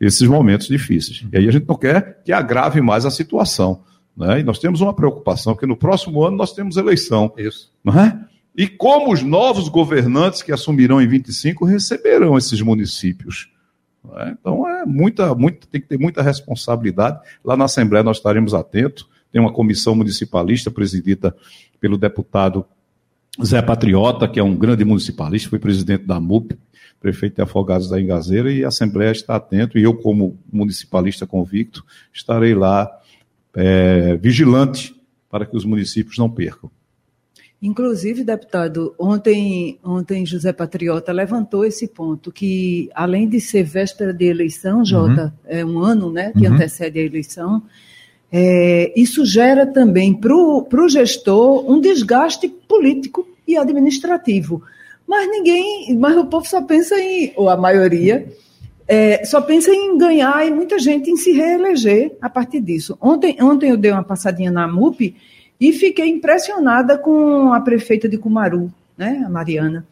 esses 0.00 0.26
momentos 0.28 0.68
difíceis. 0.68 1.24
E 1.32 1.36
aí 1.36 1.48
a 1.48 1.50
gente 1.50 1.66
não 1.68 1.76
quer 1.76 2.22
que 2.24 2.32
agrave 2.32 2.80
mais 2.80 3.04
a 3.04 3.10
situação. 3.10 3.82
Né? 4.16 4.40
E 4.40 4.42
nós 4.42 4.58
temos 4.58 4.80
uma 4.80 4.94
preocupação, 4.94 5.54
que 5.54 5.66
no 5.66 5.76
próximo 5.76 6.24
ano 6.24 6.36
nós 6.36 6.52
temos 6.52 6.76
eleição. 6.76 7.32
Isso. 7.36 7.72
Não 7.84 7.98
é? 7.98 8.18
E 8.56 8.66
como 8.66 9.12
os 9.12 9.22
novos 9.22 9.68
governantes 9.68 10.42
que 10.42 10.52
assumirão 10.52 11.00
em 11.00 11.06
25 11.06 11.64
receberão 11.64 12.36
esses 12.36 12.60
municípios? 12.60 13.48
É? 14.16 14.30
Então 14.30 14.68
é 14.68 14.84
muita, 14.84 15.34
muita, 15.34 15.66
tem 15.66 15.80
que 15.80 15.86
ter 15.86 15.98
muita 15.98 16.22
responsabilidade. 16.22 17.20
Lá 17.44 17.56
na 17.56 17.66
Assembleia 17.66 18.02
nós 18.02 18.16
estaremos 18.16 18.54
atentos. 18.54 19.08
Tem 19.30 19.40
uma 19.40 19.52
comissão 19.52 19.94
municipalista 19.94 20.70
presidida 20.70 21.36
pelo 21.80 21.98
deputado 21.98 22.64
Zé 23.44 23.62
Patriota, 23.62 24.28
que 24.28 24.40
é 24.40 24.42
um 24.42 24.56
grande 24.56 24.84
municipalista, 24.84 25.48
foi 25.48 25.58
presidente 25.58 26.04
da 26.04 26.20
MUP, 26.20 26.56
prefeito 27.00 27.36
de 27.36 27.42
Afogados 27.42 27.88
da 27.88 28.00
Engazeira, 28.00 28.52
e 28.52 28.64
a 28.64 28.68
Assembleia 28.68 29.12
está 29.12 29.36
atento, 29.36 29.78
e 29.78 29.82
eu, 29.82 29.94
como 29.94 30.38
municipalista 30.52 31.26
convicto, 31.26 31.84
estarei 32.12 32.54
lá 32.54 32.90
é, 33.54 34.16
vigilante 34.16 34.94
para 35.30 35.46
que 35.46 35.56
os 35.56 35.64
municípios 35.64 36.18
não 36.18 36.28
percam. 36.28 36.70
Inclusive, 37.60 38.22
deputado, 38.22 38.94
ontem, 38.98 39.78
ontem 39.82 40.24
José 40.24 40.52
Patriota 40.52 41.10
levantou 41.10 41.64
esse 41.64 41.88
ponto, 41.88 42.30
que 42.30 42.88
além 42.94 43.28
de 43.28 43.40
ser 43.40 43.64
véspera 43.64 44.14
de 44.14 44.26
eleição, 44.26 44.84
Jota, 44.84 45.34
uhum. 45.44 45.50
é 45.50 45.64
um 45.64 45.78
ano 45.80 46.12
né, 46.12 46.32
que 46.32 46.46
uhum. 46.46 46.54
antecede 46.54 47.00
a 47.00 47.02
eleição, 47.02 47.62
é, 48.30 48.92
isso 48.94 49.24
gera 49.24 49.66
também 49.66 50.14
para 50.14 50.32
o 50.34 50.88
gestor 50.88 51.68
um 51.68 51.80
desgaste 51.80 52.54
político 52.68 53.26
e 53.46 53.56
administrativo. 53.56 54.62
Mas 55.06 55.26
ninguém, 55.28 55.96
mas 55.98 56.16
o 56.16 56.26
povo 56.26 56.46
só 56.46 56.60
pensa 56.60 56.94
em, 57.00 57.32
ou 57.34 57.48
a 57.48 57.56
maioria, 57.56 58.28
é, 58.86 59.24
só 59.24 59.40
pensa 59.40 59.70
em 59.70 59.96
ganhar 59.96 60.46
e 60.46 60.50
muita 60.50 60.78
gente 60.78 61.10
em 61.10 61.16
se 61.16 61.32
reeleger 61.32 62.12
a 62.20 62.28
partir 62.28 62.60
disso. 62.60 62.96
Ontem, 63.00 63.36
ontem 63.40 63.70
eu 63.70 63.76
dei 63.76 63.90
uma 63.90 64.04
passadinha 64.04 64.50
na 64.50 64.68
MUP 64.68 65.16
e 65.58 65.72
fiquei 65.72 66.08
impressionada 66.08 66.98
com 66.98 67.52
a 67.52 67.60
prefeita 67.60 68.08
de 68.08 68.18
Cumaru, 68.18 68.72
né, 68.96 69.22
a 69.26 69.30
Mariana. 69.30 69.86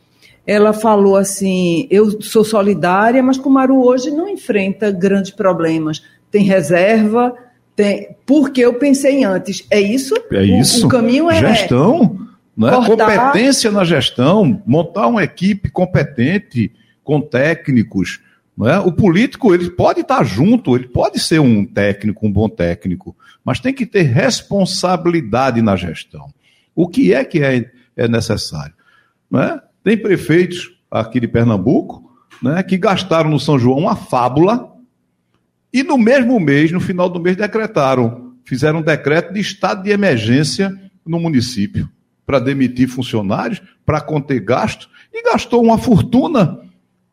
Ela 0.47 0.73
falou 0.73 1.16
assim: 1.16 1.88
eu 1.90 2.23
sou 2.23 2.45
solidária, 2.45 3.23
mas 3.23 3.37
Cumaru 3.37 3.83
hoje 3.83 4.11
não 4.11 4.28
enfrenta 4.28 4.90
grandes 4.90 5.33
problemas. 5.33 6.02
Tem 6.30 6.45
reserva, 6.45 7.35
tem, 7.75 8.16
porque 8.25 8.61
eu 8.61 8.75
pensei 8.75 9.25
antes. 9.25 9.66
É 9.71 9.80
isso? 9.80 10.14
É 10.33 10.42
isso. 10.42 10.85
O, 10.85 10.87
o 10.87 10.90
caminho 10.90 11.30
é. 11.30 11.38
Gestão. 11.40 12.25
Né? 12.56 12.70
Competência 12.70 13.70
na 13.70 13.84
gestão, 13.84 14.62
montar 14.66 15.06
uma 15.08 15.22
equipe 15.22 15.68
competente, 15.68 16.72
com 17.04 17.20
técnicos, 17.20 18.20
Não 18.56 18.66
é? 18.66 18.80
O 18.80 18.90
político 18.90 19.54
ele 19.54 19.70
pode 19.70 20.00
estar 20.00 20.25
junto, 20.25 20.75
ele 20.75 20.88
pode 20.88 21.20
ser 21.20 21.38
um 21.38 21.64
técnico, 21.64 22.26
um 22.26 22.32
bom 22.32 22.48
técnico, 22.48 23.14
mas 23.44 23.60
tem 23.60 23.72
que 23.72 23.84
ter 23.84 24.02
responsabilidade 24.02 25.60
na 25.60 25.76
gestão. 25.76 26.32
O 26.75 26.88
que 26.88 27.12
é 27.12 27.22
que 27.25 27.42
é, 27.42 27.70
é 27.94 28.08
necessário? 28.08 28.75
Não 29.30 29.40
é? 29.40 29.60
Tem 29.84 29.96
prefeitos 29.96 30.72
aqui 30.90 31.20
de 31.20 31.28
Pernambuco 31.28 32.10
né, 32.42 32.62
que 32.62 32.76
gastaram 32.78 33.30
no 33.30 33.38
São 33.38 33.58
João 33.58 33.78
uma 33.78 33.94
fábula 33.94 34.72
e 35.72 35.82
no 35.82 35.98
mesmo 35.98 36.40
mês, 36.40 36.72
no 36.72 36.80
final 36.80 37.08
do 37.08 37.20
mês, 37.20 37.36
decretaram, 37.36 38.32
fizeram 38.44 38.78
um 38.78 38.82
decreto 38.82 39.32
de 39.34 39.40
estado 39.40 39.82
de 39.82 39.90
emergência 39.90 40.72
no 41.06 41.20
município 41.20 41.88
para 42.26 42.40
demitir 42.40 42.88
funcionários, 42.88 43.62
para 43.85 44.00
conter 44.00 44.40
gasto, 44.40 44.90
e 45.12 45.23
gastou 45.23 45.62
uma 45.62 45.78
fortuna 45.78 46.61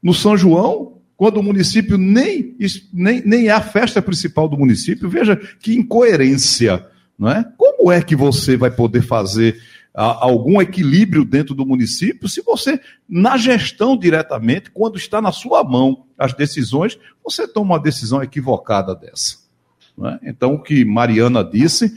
no 0.01 0.13
São 0.13 0.36
João, 0.36 0.98
quando 1.15 1.38
o 1.38 1.43
município 1.43 1.98
nem, 1.98 2.58
nem, 2.91 3.22
nem 3.25 3.48
é 3.48 3.51
a 3.51 3.62
festa 3.62 4.01
principal 4.01 4.50
do 4.50 4.58
município. 4.58 5.08
Veja 5.08 5.38
que 5.38 5.75
incoerência, 5.75 6.86
não 7.17 7.29
é? 7.29 7.46
Como 7.55 7.91
é 7.91 8.01
que 8.01 8.15
você 8.15 8.58
vai 8.58 8.72
poder 8.72 9.03
fazer 9.03 9.62
algum 9.93 10.60
equilíbrio 10.60 11.24
dentro 11.24 11.53
do 11.53 11.65
município 11.65 12.27
se 12.27 12.41
você, 12.41 12.79
na 13.08 13.38
gestão 13.38 13.96
diretamente, 13.96 14.72
quando 14.72 14.98
está 14.98 15.22
na 15.22 15.32
sua 15.32 15.63
mão 15.63 16.05
as 16.17 16.34
decisões, 16.34 16.98
você 17.24 17.48
toma 17.48 17.75
uma 17.75 17.79
decisão 17.79 18.22
equivocada 18.24 18.96
dessa. 18.96 19.38
É? 20.03 20.29
Então, 20.29 20.55
o 20.55 20.63
que 20.63 20.84
Mariana 20.84 21.43
disse, 21.43 21.93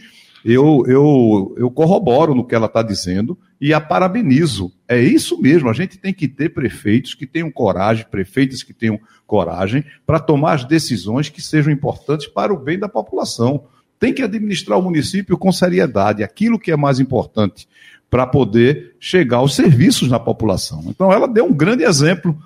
eu, 0.52 0.84
eu, 0.86 1.54
eu 1.58 1.70
corroboro 1.70 2.34
no 2.34 2.46
que 2.46 2.54
ela 2.54 2.66
está 2.66 2.82
dizendo 2.82 3.36
e 3.60 3.74
a 3.74 3.80
parabenizo. 3.80 4.72
É 4.88 5.00
isso 5.00 5.40
mesmo, 5.40 5.68
a 5.68 5.72
gente 5.72 5.98
tem 5.98 6.14
que 6.14 6.28
ter 6.28 6.50
prefeitos 6.50 7.14
que 7.14 7.26
tenham 7.26 7.50
coragem, 7.50 8.06
prefeitos 8.10 8.62
que 8.62 8.72
tenham 8.72 8.98
coragem 9.26 9.84
para 10.06 10.20
tomar 10.20 10.54
as 10.54 10.64
decisões 10.64 11.28
que 11.28 11.42
sejam 11.42 11.72
importantes 11.72 12.26
para 12.26 12.54
o 12.54 12.58
bem 12.58 12.78
da 12.78 12.88
população 12.88 13.64
tem 13.98 14.12
que 14.12 14.22
administrar 14.22 14.78
o 14.78 14.82
município 14.82 15.38
com 15.38 15.50
seriedade, 15.50 16.22
aquilo 16.22 16.58
que 16.58 16.70
é 16.70 16.76
mais 16.76 17.00
importante 17.00 17.66
para 18.10 18.26
poder 18.26 18.94
chegar 19.00 19.38
aos 19.38 19.54
serviços 19.54 20.08
na 20.08 20.20
população. 20.20 20.84
Então, 20.86 21.12
ela 21.12 21.26
deu 21.26 21.46
um 21.46 21.52
grande 21.52 21.82
exemplo, 21.82 22.38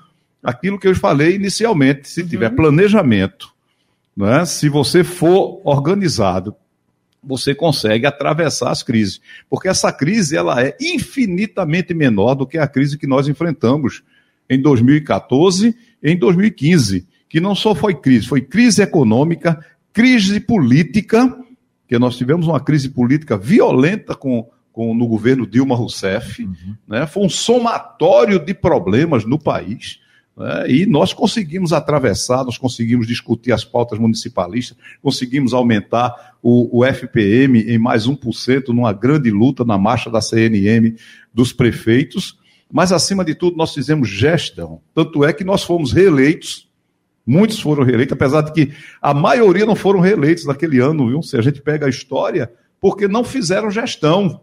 aquilo 0.42 0.78
que 0.78 0.88
eu 0.88 0.94
falei 0.94 1.34
inicialmente. 1.34 2.08
Se 2.08 2.26
tiver 2.26 2.50
uhum. 2.50 2.56
planejamento, 2.56 3.52
né, 4.16 4.44
se 4.44 4.68
você 4.68 5.04
for 5.04 5.60
organizado, 5.64 6.54
você 7.22 7.54
consegue 7.54 8.06
atravessar 8.06 8.70
as 8.70 8.82
crises. 8.82 9.20
Porque 9.48 9.68
essa 9.68 9.92
crise 9.92 10.36
ela 10.36 10.62
é 10.62 10.76
infinitamente 10.80 11.92
menor 11.94 12.34
do 12.34 12.46
que 12.46 12.58
a 12.58 12.66
crise 12.66 12.98
que 12.98 13.06
nós 13.06 13.28
enfrentamos 13.28 14.02
em 14.48 14.60
2014 14.60 15.76
e 16.02 16.10
em 16.10 16.16
2015, 16.16 17.06
que 17.28 17.40
não 17.40 17.54
só 17.54 17.74
foi 17.74 17.94
crise, 17.94 18.26
foi 18.26 18.40
crise 18.40 18.82
econômica, 18.82 19.64
crise 19.92 20.40
política, 20.40 21.38
que 21.86 21.98
nós 21.98 22.16
tivemos 22.16 22.46
uma 22.46 22.60
crise 22.60 22.88
política 22.88 23.36
violenta 23.36 24.14
com, 24.14 24.48
com 24.72 24.94
no 24.94 25.06
governo 25.06 25.46
Dilma 25.46 25.76
Rousseff, 25.76 26.42
uhum. 26.42 26.74
né? 26.88 27.06
foi 27.06 27.24
um 27.24 27.28
somatório 27.28 28.38
de 28.38 28.54
problemas 28.54 29.24
no 29.24 29.38
país. 29.38 30.00
Né? 30.36 30.70
E 30.70 30.86
nós 30.86 31.12
conseguimos 31.12 31.72
atravessar, 31.72 32.44
nós 32.44 32.58
conseguimos 32.58 33.06
discutir 33.06 33.52
as 33.52 33.64
pautas 33.64 33.98
municipalistas, 33.98 34.76
conseguimos 35.02 35.52
aumentar 35.52 36.36
o, 36.42 36.80
o 36.80 36.84
FPM 36.84 37.60
em 37.62 37.78
mais 37.78 38.06
1% 38.06 38.68
numa 38.68 38.92
grande 38.92 39.30
luta 39.30 39.64
na 39.64 39.78
marcha 39.78 40.10
da 40.10 40.20
CNM 40.20 40.96
dos 41.32 41.52
prefeitos, 41.52 42.38
mas 42.72 42.92
acima 42.92 43.24
de 43.24 43.34
tudo 43.34 43.56
nós 43.56 43.74
fizemos 43.74 44.08
gestão. 44.08 44.80
Tanto 44.94 45.24
é 45.24 45.32
que 45.32 45.44
nós 45.44 45.62
fomos 45.62 45.92
reeleitos 45.92 46.70
Muitos 47.26 47.60
foram 47.60 47.84
reeleitos, 47.84 48.12
apesar 48.14 48.40
de 48.40 48.52
que 48.52 48.72
a 49.00 49.14
maioria 49.14 49.64
não 49.64 49.76
foram 49.76 50.00
reeleitos 50.00 50.46
naquele 50.46 50.80
ano, 50.80 51.08
viu? 51.08 51.22
Se 51.22 51.36
a 51.36 51.40
gente 51.40 51.60
pega 51.62 51.86
a 51.86 51.88
história, 51.88 52.52
porque 52.80 53.06
não 53.06 53.22
fizeram 53.22 53.70
gestão. 53.70 54.40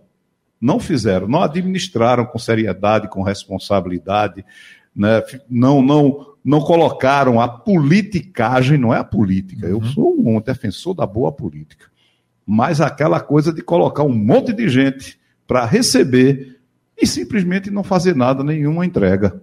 Não 0.60 0.79
fizeram, 0.79 1.27
não 1.27 1.44
administraram 1.44 2.25
com 2.25 2.39
seriedade, 2.39 3.10
com 3.10 3.22
responsabilidade, 3.22 4.44
né? 4.97 5.21
não, 5.47 5.81
não, 5.81 6.33
não 6.43 6.59
colocaram 6.59 7.39
a 7.39 7.47
politicagem, 7.47 8.77
não 8.77 8.91
é 8.93 8.97
a 8.97 9.03
política. 9.03 9.67
Eu 9.67 9.77
uhum. 9.77 9.85
sou 9.85 10.15
um 10.19 10.41
defensor 10.41 10.95
da 10.95 11.05
boa 11.05 11.31
política. 11.31 11.85
Mas 12.45 12.81
aquela 12.81 13.19
coisa 13.19 13.53
de 13.53 13.61
colocar 13.61 14.03
um 14.03 14.13
monte 14.13 14.51
de 14.51 14.67
gente 14.67 15.19
para 15.45 15.65
receber 15.65 16.57
e 16.99 17.05
simplesmente 17.05 17.69
não 17.69 17.83
fazer 17.83 18.15
nada, 18.15 18.43
nenhuma 18.43 18.85
entrega. 18.85 19.39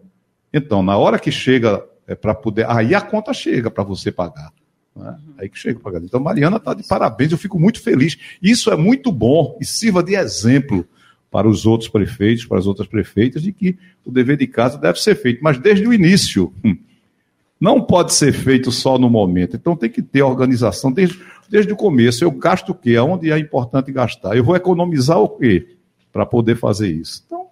Então, 0.53 0.83
na 0.83 0.97
hora 0.97 1.19
que 1.19 1.31
chega 1.31 1.85
é 2.07 2.15
para 2.15 2.35
poder. 2.35 2.69
Aí 2.69 2.95
a 2.95 3.01
conta 3.01 3.33
chega 3.33 3.71
para 3.71 3.85
você 3.85 4.11
pagar. 4.13 4.53
Né? 4.95 5.17
Aí 5.39 5.49
que 5.49 5.59
chega 5.59 5.81
pagar. 5.81 6.03
Então, 6.03 6.21
Mariana 6.21 6.57
está 6.57 6.75
de 6.75 6.83
parabéns, 6.83 7.33
eu 7.33 7.39
fico 7.39 7.59
muito 7.59 7.81
feliz. 7.81 8.17
Isso 8.43 8.71
é 8.71 8.77
muito 8.77 9.11
bom 9.11 9.57
e 9.61 9.65
sirva 9.65 10.03
de 10.03 10.15
exemplo 10.15 10.87
para 11.35 11.49
os 11.49 11.67
outros 11.67 11.91
prefeitos, 11.91 12.47
para 12.47 12.61
as 12.61 12.67
outras 12.69 12.87
prefeitas, 12.87 13.43
de 13.43 13.53
que 13.53 13.77
o 14.05 14.13
dever 14.13 14.37
de 14.37 14.47
casa 14.47 14.79
deve 14.79 15.01
ser 15.01 15.17
feito, 15.17 15.43
mas 15.43 15.59
desde 15.59 15.85
o 15.85 15.93
início. 15.93 16.55
Hum, 16.65 16.77
não 17.61 17.81
pode 17.81 18.15
ser 18.15 18.33
feito 18.33 18.71
só 18.71 18.97
no 18.97 19.11
momento. 19.11 19.57
Então 19.57 19.75
tem 19.75 19.91
que 19.91 20.01
ter 20.01 20.23
organização 20.23 20.93
desde, 20.93 21.21
desde 21.49 21.73
o 21.73 21.77
começo. 21.77 22.23
Eu 22.23 22.31
gasto 22.31 22.71
o 22.71 22.75
quê? 22.75 22.95
Aonde 22.95 23.33
é 23.33 23.39
importante 23.41 23.91
gastar? 23.91 24.37
Eu 24.37 24.45
vou 24.45 24.55
economizar 24.55 25.19
o 25.19 25.29
quê 25.29 25.77
para 26.13 26.25
poder 26.25 26.55
fazer 26.55 26.93
isso? 26.93 27.25
Então, 27.27 27.47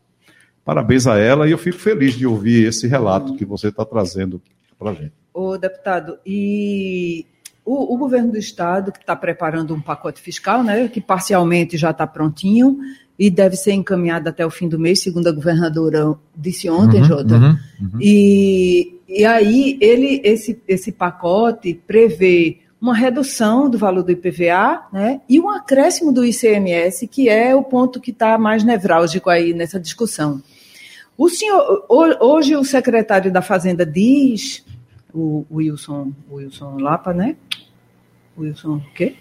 Parabéns 0.64 1.08
a 1.08 1.18
ela 1.18 1.48
e 1.48 1.50
eu 1.50 1.58
fico 1.58 1.78
feliz 1.78 2.14
de 2.14 2.24
ouvir 2.24 2.68
esse 2.68 2.86
relato 2.86 3.34
que 3.34 3.44
você 3.44 3.66
está 3.66 3.84
trazendo 3.84 4.40
para 4.78 4.92
a 4.92 4.94
gente. 4.94 5.12
Ô, 5.34 5.58
deputado, 5.58 6.20
e 6.24 7.26
o, 7.64 7.94
o 7.94 7.98
governo 7.98 8.30
do 8.30 8.38
Estado, 8.38 8.92
que 8.92 9.00
está 9.00 9.16
preparando 9.16 9.74
um 9.74 9.80
pacote 9.80 10.20
fiscal, 10.20 10.62
né, 10.62 10.86
que 10.86 11.00
parcialmente 11.00 11.76
já 11.76 11.90
está 11.90 12.06
prontinho 12.06 12.78
e 13.18 13.30
deve 13.30 13.56
ser 13.56 13.72
encaminhado 13.72 14.28
até 14.28 14.44
o 14.44 14.50
fim 14.50 14.68
do 14.68 14.78
mês, 14.78 15.00
segundo 15.00 15.28
a 15.28 15.32
governadora 15.32 16.14
disse 16.36 16.68
ontem, 16.68 17.00
uhum, 17.00 17.04
Jota. 17.04 17.34
Uhum, 17.34 17.56
uhum. 17.80 17.98
E, 18.00 18.98
e 19.08 19.24
aí, 19.24 19.78
ele, 19.80 20.20
esse, 20.24 20.60
esse 20.66 20.90
pacote 20.90 21.80
prevê 21.86 22.58
uma 22.80 22.94
redução 22.94 23.70
do 23.70 23.78
valor 23.78 24.02
do 24.02 24.10
IPVA 24.10 24.88
né, 24.92 25.20
e 25.28 25.38
um 25.38 25.48
acréscimo 25.48 26.12
do 26.12 26.24
ICMS, 26.24 27.06
que 27.06 27.28
é 27.28 27.54
o 27.54 27.62
ponto 27.62 28.00
que 28.00 28.10
está 28.10 28.36
mais 28.36 28.64
nevrálgico 28.64 29.30
aí 29.30 29.54
nessa 29.54 29.78
discussão. 29.78 30.42
O 31.16 31.28
senhor, 31.28 31.86
hoje 31.88 32.56
o 32.56 32.64
secretário 32.64 33.30
da 33.30 33.40
Fazenda 33.40 33.86
diz, 33.86 34.64
o 35.14 35.44
Wilson, 35.52 36.12
Wilson 36.28 36.78
Lapa, 36.80 37.12
né? 37.12 37.36
Wilson 38.36 38.76
o 38.76 38.94
quê? 38.94 39.14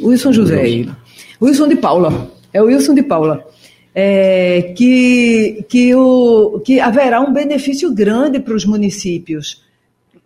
Wilson 0.00 0.32
José. 0.32 0.62
Wilson. 0.62 0.96
Wilson 1.42 1.68
de 1.68 1.76
Paula. 1.76 2.39
É 2.52 2.62
o 2.62 2.66
Wilson 2.66 2.94
de 2.94 3.02
Paula. 3.02 3.46
É, 3.94 4.72
que, 4.76 5.64
que, 5.68 5.94
o, 5.94 6.60
que 6.64 6.78
haverá 6.78 7.20
um 7.20 7.32
benefício 7.32 7.92
grande 7.92 8.38
para 8.38 8.54
os 8.54 8.64
municípios 8.64 9.64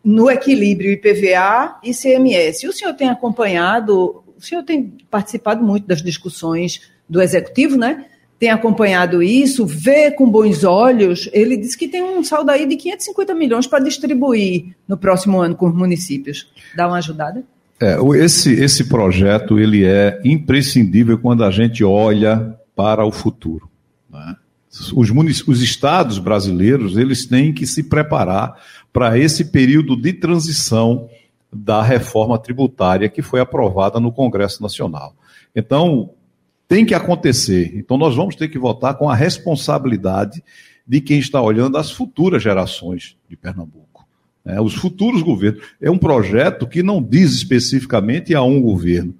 no 0.05 0.31
equilíbrio 0.31 0.93
IPVA 0.93 1.81
e 1.83 1.95
CMS. 1.95 2.65
O 2.65 2.73
senhor 2.73 2.93
tem 2.93 3.09
acompanhado, 3.09 4.23
o 4.37 4.41
senhor 4.41 4.63
tem 4.63 4.93
participado 5.11 5.65
muito 5.65 5.87
das 5.87 6.03
discussões 6.03 6.83
do 7.09 7.23
Executivo, 7.23 7.77
né? 7.77 8.05
tem 8.39 8.51
acompanhado 8.51 9.23
isso, 9.23 9.65
vê 9.65 10.11
com 10.11 10.29
bons 10.29 10.65
olhos. 10.65 11.31
Ele 11.33 11.57
disse 11.57 11.79
que 11.79 11.89
tem 11.89 12.03
um 12.03 12.23
saldo 12.23 12.51
aí 12.51 12.67
de 12.67 12.77
550 12.77 13.35
milhões 13.35 13.67
para 13.67 13.83
distribuir 13.83 14.77
no 14.87 14.99
próximo 14.99 15.41
ano 15.41 15.57
com 15.57 15.67
os 15.67 15.75
municípios. 15.75 16.53
Dá 16.77 16.87
uma 16.87 16.99
ajudada? 16.99 17.43
É, 17.85 17.99
esse, 18.25 18.51
esse 18.51 18.89
projeto 18.89 19.59
ele 19.59 19.85
é 19.85 20.19
imprescindível 20.25 21.19
quando 21.19 21.45
a 21.45 21.51
gente 21.51 21.85
olha 21.85 22.59
para 22.75 23.05
o 23.05 23.13
futuro. 23.13 23.69
Né? 24.11 24.35
Os, 24.95 25.47
os 25.47 25.61
estados 25.61 26.19
brasileiros 26.19 26.97
eles 26.97 27.27
têm 27.27 27.53
que 27.53 27.67
se 27.67 27.83
preparar 27.83 28.55
para 28.91 29.19
esse 29.19 29.45
período 29.45 30.01
de 30.01 30.15
transição 30.15 31.11
da 31.53 31.83
reforma 31.83 32.39
tributária 32.39 33.11
que 33.11 33.21
foi 33.21 33.39
aprovada 33.39 34.01
no 34.01 34.11
Congresso 34.11 34.63
Nacional. 34.63 35.15
Então, 35.55 36.11
tem 36.67 36.87
que 36.87 36.95
acontecer. 36.95 37.73
Então, 37.77 37.99
nós 37.99 38.17
vamos 38.17 38.35
ter 38.35 38.49
que 38.49 38.59
votar 38.59 38.95
com 38.95 39.11
a 39.11 39.15
responsabilidade 39.15 40.43
de 40.89 41.03
quem 41.03 41.19
está 41.19 41.41
olhando 41.43 41.77
as 41.77 41.91
futuras 41.91 42.43
gerações 42.43 43.15
de 43.29 43.37
Pernambuco. 43.37 43.94
É, 44.45 44.61
os 44.61 44.75
futuros 44.75 45.23
governos. 45.23 45.63
É 45.81 45.91
um 45.91 45.99
projeto 45.99 46.67
que 46.67 46.83
não 46.83 47.03
diz 47.03 47.33
especificamente 47.33 48.35
a 48.35 48.43
um 48.43 48.61
governo. 48.61 49.15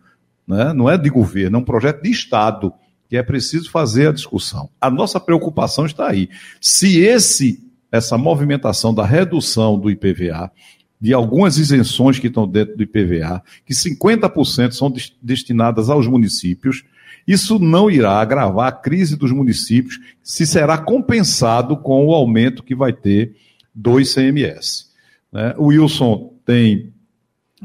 Né? 0.47 0.73
Não 0.75 0.91
é 0.91 0.99
de 0.99 1.09
governo, 1.09 1.57
é 1.57 1.61
um 1.61 1.65
projeto 1.65 2.03
de 2.03 2.11
Estado, 2.11 2.73
que 3.09 3.17
é 3.17 3.23
preciso 3.23 3.71
fazer 3.71 4.09
a 4.09 4.13
discussão. 4.13 4.69
A 4.81 4.91
nossa 4.91 5.19
preocupação 5.19 5.87
está 5.87 6.09
aí. 6.09 6.29
Se 6.61 6.99
esse 6.99 7.65
essa 7.91 8.19
movimentação 8.19 8.93
da 8.93 9.07
redução 9.07 9.79
do 9.79 9.89
IPVA, 9.89 10.51
de 11.01 11.15
algumas 11.15 11.59
isenções 11.59 12.19
que 12.19 12.27
estão 12.27 12.45
dentro 12.45 12.77
do 12.77 12.83
IPVA, 12.83 13.41
que 13.65 13.73
50% 13.73 14.73
são 14.73 14.93
destinadas 15.23 15.89
aos 15.89 16.09
municípios, 16.09 16.83
isso 17.27 17.59
não 17.59 17.89
irá 17.89 18.21
agravar 18.21 18.67
a 18.67 18.73
crise 18.73 19.17
dos 19.17 19.31
municípios, 19.31 20.01
se 20.25 20.45
será 20.45 20.77
compensado 20.77 21.77
com 21.77 22.07
o 22.07 22.13
aumento 22.13 22.65
que 22.65 22.75
vai 22.75 22.93
ter 22.93 23.37
do 23.73 24.01
ICMS. 24.01 24.87
Né? 25.35 25.53
O 25.59 25.67
Wilson 25.67 26.33
tem, 26.47 26.93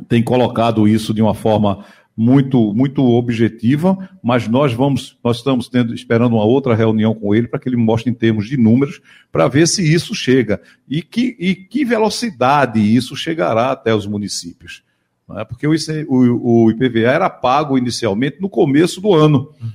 tem 0.07 0.23
colocado 0.23 0.87
isso 0.87 1.13
de 1.13 1.21
uma 1.21 1.35
forma 1.35 1.85
muito 2.17 2.73
muito 2.73 3.01
objetiva, 3.01 4.09
mas 4.21 4.45
nós 4.45 4.73
vamos 4.73 5.17
nós 5.23 5.37
estamos 5.37 5.69
tendo 5.69 5.93
esperando 5.93 6.33
uma 6.33 6.43
outra 6.43 6.75
reunião 6.75 7.15
com 7.15 7.33
ele 7.33 7.47
para 7.47 7.57
que 7.57 7.69
ele 7.69 7.77
mostre 7.77 8.11
em 8.11 8.13
termos 8.13 8.49
de 8.49 8.57
números 8.57 8.99
para 9.31 9.47
ver 9.47 9.65
se 9.69 9.81
isso 9.81 10.13
chega 10.13 10.61
e 10.85 11.01
que, 11.01 11.37
e 11.39 11.55
que 11.55 11.85
velocidade 11.85 12.81
isso 12.81 13.15
chegará 13.15 13.71
até 13.71 13.95
os 13.95 14.05
municípios. 14.05 14.83
Né? 15.29 15.45
Porque 15.45 15.65
o, 15.65 15.73
o, 16.09 16.65
o, 16.65 16.71
IPVA 16.71 17.09
era 17.09 17.29
pago 17.29 17.77
inicialmente 17.77 18.41
no 18.41 18.49
começo 18.49 18.99
do 18.99 19.13
ano. 19.13 19.53
Uhum. 19.61 19.71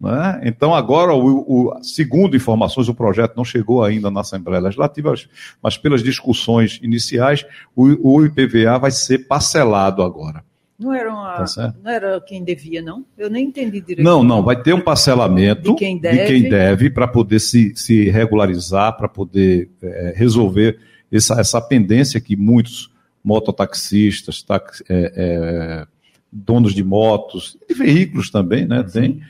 Né? 0.00 0.40
Então, 0.44 0.74
agora, 0.74 1.12
o, 1.12 1.70
o, 1.70 1.82
segundo 1.82 2.36
informações, 2.36 2.88
o 2.88 2.94
projeto 2.94 3.36
não 3.36 3.44
chegou 3.44 3.82
ainda 3.82 4.10
na 4.10 4.20
Assembleia 4.20 4.62
Legislativa, 4.62 5.14
mas 5.62 5.76
pelas 5.76 6.02
discussões 6.02 6.78
iniciais, 6.82 7.44
o, 7.74 8.16
o 8.16 8.24
IPVA 8.24 8.78
vai 8.78 8.90
ser 8.90 9.26
parcelado 9.26 10.02
agora. 10.02 10.44
Não 10.78 10.94
era, 10.94 11.12
uma, 11.12 11.44
tá 11.44 11.74
não 11.82 11.90
era 11.90 12.20
quem 12.20 12.44
devia, 12.44 12.80
não? 12.80 13.04
Eu 13.18 13.28
nem 13.28 13.46
entendi 13.46 13.80
direito. 13.80 14.04
Não, 14.04 14.22
não, 14.22 14.44
vai 14.44 14.62
ter 14.62 14.72
um 14.72 14.80
parcelamento 14.80 15.72
de 15.72 15.74
quem 15.74 15.98
deve, 15.98 16.40
de 16.40 16.48
deve 16.48 16.88
para 16.88 17.08
poder 17.08 17.40
se, 17.40 17.74
se 17.74 18.08
regularizar, 18.08 18.96
para 18.96 19.08
poder 19.08 19.68
é, 19.82 20.12
resolver 20.14 20.78
essa, 21.10 21.40
essa 21.40 21.60
pendência 21.60 22.20
que 22.20 22.36
muitos 22.36 22.94
mototaxistas, 23.24 24.40
tax, 24.40 24.80
é, 24.88 25.12
é, 25.16 25.86
donos 26.30 26.72
de 26.72 26.84
motos, 26.84 27.58
e 27.68 27.74
veículos 27.74 28.30
também, 28.30 28.64
né, 28.64 28.84
tem, 28.84 29.20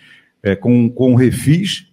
é, 0.43 0.55
com, 0.55 0.89
com 0.89 1.15
refis, 1.15 1.87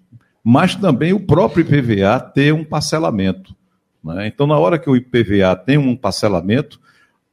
mas 0.43 0.75
também 0.75 1.13
o 1.13 1.19
próprio 1.19 1.61
IPVA 1.61 2.19
ter 2.19 2.53
um 2.53 2.63
parcelamento. 2.63 3.55
Né? 4.03 4.27
Então, 4.27 4.45
na 4.45 4.57
hora 4.57 4.77
que 4.77 4.89
o 4.89 4.95
IPVA 4.95 5.55
tem 5.55 5.77
um 5.77 5.95
parcelamento, 5.95 6.79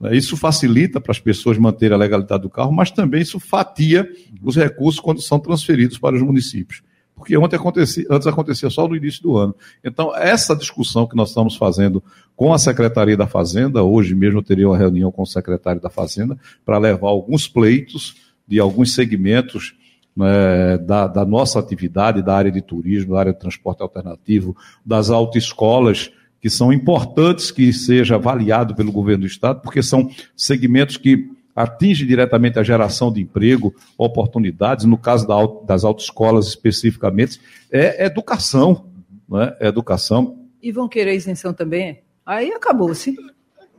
né, 0.01 0.17
isso 0.17 0.37
facilita 0.37 1.01
para 1.01 1.13
as 1.13 1.21
pessoas 1.21 1.59
manterem 1.59 1.95
a 1.95 1.99
legalidade 1.99 2.43
do 2.43 2.51
carro, 2.51 2.73
mas 2.73 2.91
também 2.91 3.21
isso 3.21 3.39
fatia 3.39 4.09
os 4.43 4.57
recursos 4.57 4.99
quando 4.99 5.21
são 5.21 5.39
transferidos 5.39 5.99
para 5.99 6.17
os 6.17 6.23
municípios. 6.23 6.83
Porque 7.15 7.37
ontem 7.37 7.57
acontecia, 7.57 8.07
antes 8.11 8.27
acontecia 8.27 8.71
só 8.71 8.89
no 8.89 8.97
início 8.97 9.23
do 9.23 9.37
ano. 9.37 9.55
Então, 9.85 10.17
essa 10.17 10.57
discussão 10.57 11.07
que 11.07 11.15
nós 11.15 11.29
estamos 11.29 11.55
fazendo 11.55 12.03
com 12.35 12.53
a 12.53 12.59
Secretaria 12.59 13.17
da 13.17 13.27
Fazenda, 13.27 13.83
hoje 13.83 14.15
mesmo 14.15 14.39
eu 14.39 14.43
teria 14.43 14.69
uma 14.69 14.77
reunião 14.79 15.13
com 15.13 15.23
o 15.23 15.27
secretário 15.27 15.81
da 15.81 15.91
Fazenda 15.91 16.37
para 16.65 16.79
levar 16.79 17.09
alguns 17.09 17.47
pleitos 17.47 18.17
de 18.49 18.59
alguns 18.59 18.95
segmentos 18.95 19.75
né, 20.17 20.79
da, 20.79 21.07
da, 21.07 21.25
nossa 21.25 21.59
atividade, 21.59 22.23
da 22.23 22.35
área 22.35 22.53
de 22.53 22.61
turismo, 22.61 23.15
da 23.15 23.21
área 23.21 23.33
de 23.33 23.39
transporte 23.39 23.83
alternativo, 23.83 24.57
das 24.85 25.11
autoescolas, 25.11 26.11
que 26.41 26.51
são 26.51 26.73
importantes 26.73 27.51
que 27.51 27.73
seja 27.73 28.17
avaliado 28.17 28.75
pelo 28.75 28.93
governo 28.93 29.23
do 29.23 29.27
Estado, 29.27 29.61
porque 29.63 29.83
são 29.83 30.11
segmentos 30.37 30.97
que 30.97 31.31
atingem 31.55 32.07
diretamente 32.07 32.59
a 32.59 32.63
geração 32.63 33.13
de 33.13 33.21
emprego, 33.21 33.75
oportunidades, 33.97 34.85
no 34.85 34.99
caso 34.99 35.27
da, 35.27 35.37
das 35.67 35.85
autoescolas 35.85 36.49
especificamente, 36.49 37.41
é 37.71 38.07
educação. 38.07 38.87
Né? 39.29 39.55
É 39.61 39.69
educação. 39.69 40.37
E 40.63 40.73
vão 40.73 40.89
querer 40.89 41.15
isenção 41.15 41.53
também? 41.53 42.01
Aí 42.25 42.53
acabou-se. 42.53 43.13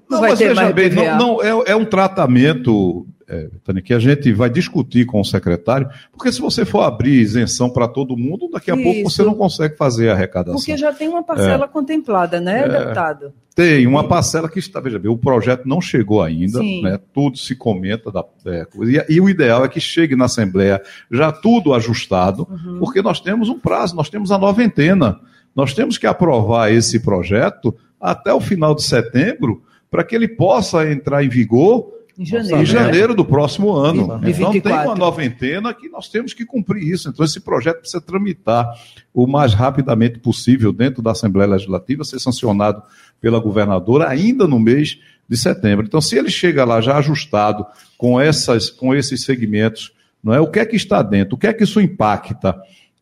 Não, 0.10 0.20
não 0.20 0.22
vai 0.22 0.36
ter 0.36 0.54
mais 0.54 0.76
bem, 0.76 0.90
não, 0.90 1.18
não 1.18 1.44
é, 1.44 1.72
é, 1.72 1.76
um 1.76 1.86
tratamento 1.86 3.08
é, 3.28 3.50
Tânia, 3.64 3.82
que 3.82 3.94
a 3.94 4.00
gente 4.00 4.32
vai 4.34 4.50
discutir 4.50 5.06
com 5.06 5.20
o 5.20 5.26
secretário, 5.26 5.90
porque 6.12 6.32
se 6.32 6.42
você 6.42 6.66
for 6.66 6.82
abrir 6.82 7.20
isenção 7.20 7.70
para 7.70 7.88
todo 7.88 8.18
mundo, 8.18 8.50
daqui 8.52 8.72
a 8.72 8.76
Isso. 8.76 8.84
pouco 8.84 9.10
você 9.10 9.24
não 9.24 9.36
consegue 9.36 9.76
fazer 9.76 10.10
a 10.10 10.14
arrecadação. 10.14 10.56
Porque 10.56 10.78
já 10.78 10.94
tem 10.94 11.08
uma 11.08 11.24
parcela 11.24 11.66
é. 11.66 11.68
contemplada, 11.68 12.40
né, 12.40 12.66
é. 12.66 12.70
deputado? 12.70 13.34
Tem 13.56 13.86
uma 13.86 14.08
parcela 14.08 14.50
que 14.50 14.58
está, 14.58 14.80
veja 14.80 14.98
bem, 14.98 15.12
o 15.12 15.18
projeto 15.18 15.68
não 15.68 15.80
chegou 15.80 16.24
ainda, 16.24 16.60
né, 16.60 17.00
tudo 17.14 17.38
se 17.38 17.56
comenta 17.56 18.12
da 18.12 18.26
é, 18.48 18.66
e, 18.82 19.16
e, 19.16 19.22
o 19.22 19.30
ideal 19.30 19.64
é 19.64 19.70
que 19.70 19.80
chegue 19.80 20.16
na 20.16 20.26
Assembleia 20.26 20.82
já 21.12 21.32
tudo 21.32 21.74
ajustado, 21.74 22.48
uhum. 22.50 22.80
porque 22.80 23.02
nós 23.02 23.20
temos 23.20 23.50
um 23.50 23.60
prazo, 23.60 23.96
nós 23.96 24.10
temos 24.10 24.32
a 24.32 24.40
noventena, 24.40 25.20
nós 25.56 25.74
temos 25.74 26.00
que 26.00 26.08
aprovar 26.08 26.72
esse 26.72 27.00
projeto 27.00 27.76
até 28.02 28.34
o 28.34 28.42
final 28.42 28.74
de 28.76 28.84
setembro, 28.84 29.62
para 29.90 30.04
que 30.04 30.16
ele 30.16 30.28
possa 30.28 30.92
entrar 30.92 31.24
em 31.24 31.30
vigor 31.30 31.94
em 32.18 32.26
janeiro, 32.26 32.62
em 32.62 32.66
janeiro 32.66 33.16
do 33.16 33.26
próximo 33.26 33.72
ano. 33.74 34.20
De 34.20 34.32
então 34.32 34.52
tem 34.52 34.72
uma 34.72 34.96
noventena 34.96 35.74
que 35.74 35.90
nós 35.90 36.10
temos 36.10 36.34
que 36.34 36.46
cumprir 36.46 36.84
isso. 36.84 37.10
Então 37.10 37.26
esse 37.26 37.40
projeto 37.40 37.80
precisa 37.80 38.02
tramitar 38.02 38.70
o 39.14 39.26
mais 39.26 39.54
rapidamente 39.54 40.20
possível 40.20 40.72
dentro 40.72 41.02
da 41.02 41.12
Assembleia 41.12 41.50
Legislativa, 41.50 42.04
ser 42.04 42.20
sancionado 42.20 42.84
pela 43.20 43.40
governadora 43.40 44.08
ainda 44.08 44.48
no 44.48 44.60
mês 44.60 45.00
de 45.28 45.38
setembro. 45.38 45.86
Então 45.86 46.02
se 46.02 46.18
ele 46.18 46.30
chega 46.30 46.64
lá 46.64 46.82
já 46.82 46.98
ajustado 46.98 47.66
com 47.98 48.20
essas 48.20 48.70
com 48.70 48.94
esses 48.94 49.24
segmentos, 49.24 49.92
não 50.24 50.34
é? 50.34 50.40
O 50.40 50.48
que 50.48 50.60
é 50.60 50.66
que 50.66 50.76
está 50.76 51.02
dentro? 51.02 51.36
O 51.36 51.38
que 51.38 51.48
é 51.48 51.54
que 51.54 51.64
isso 51.64 51.82
impacta? 51.82 52.56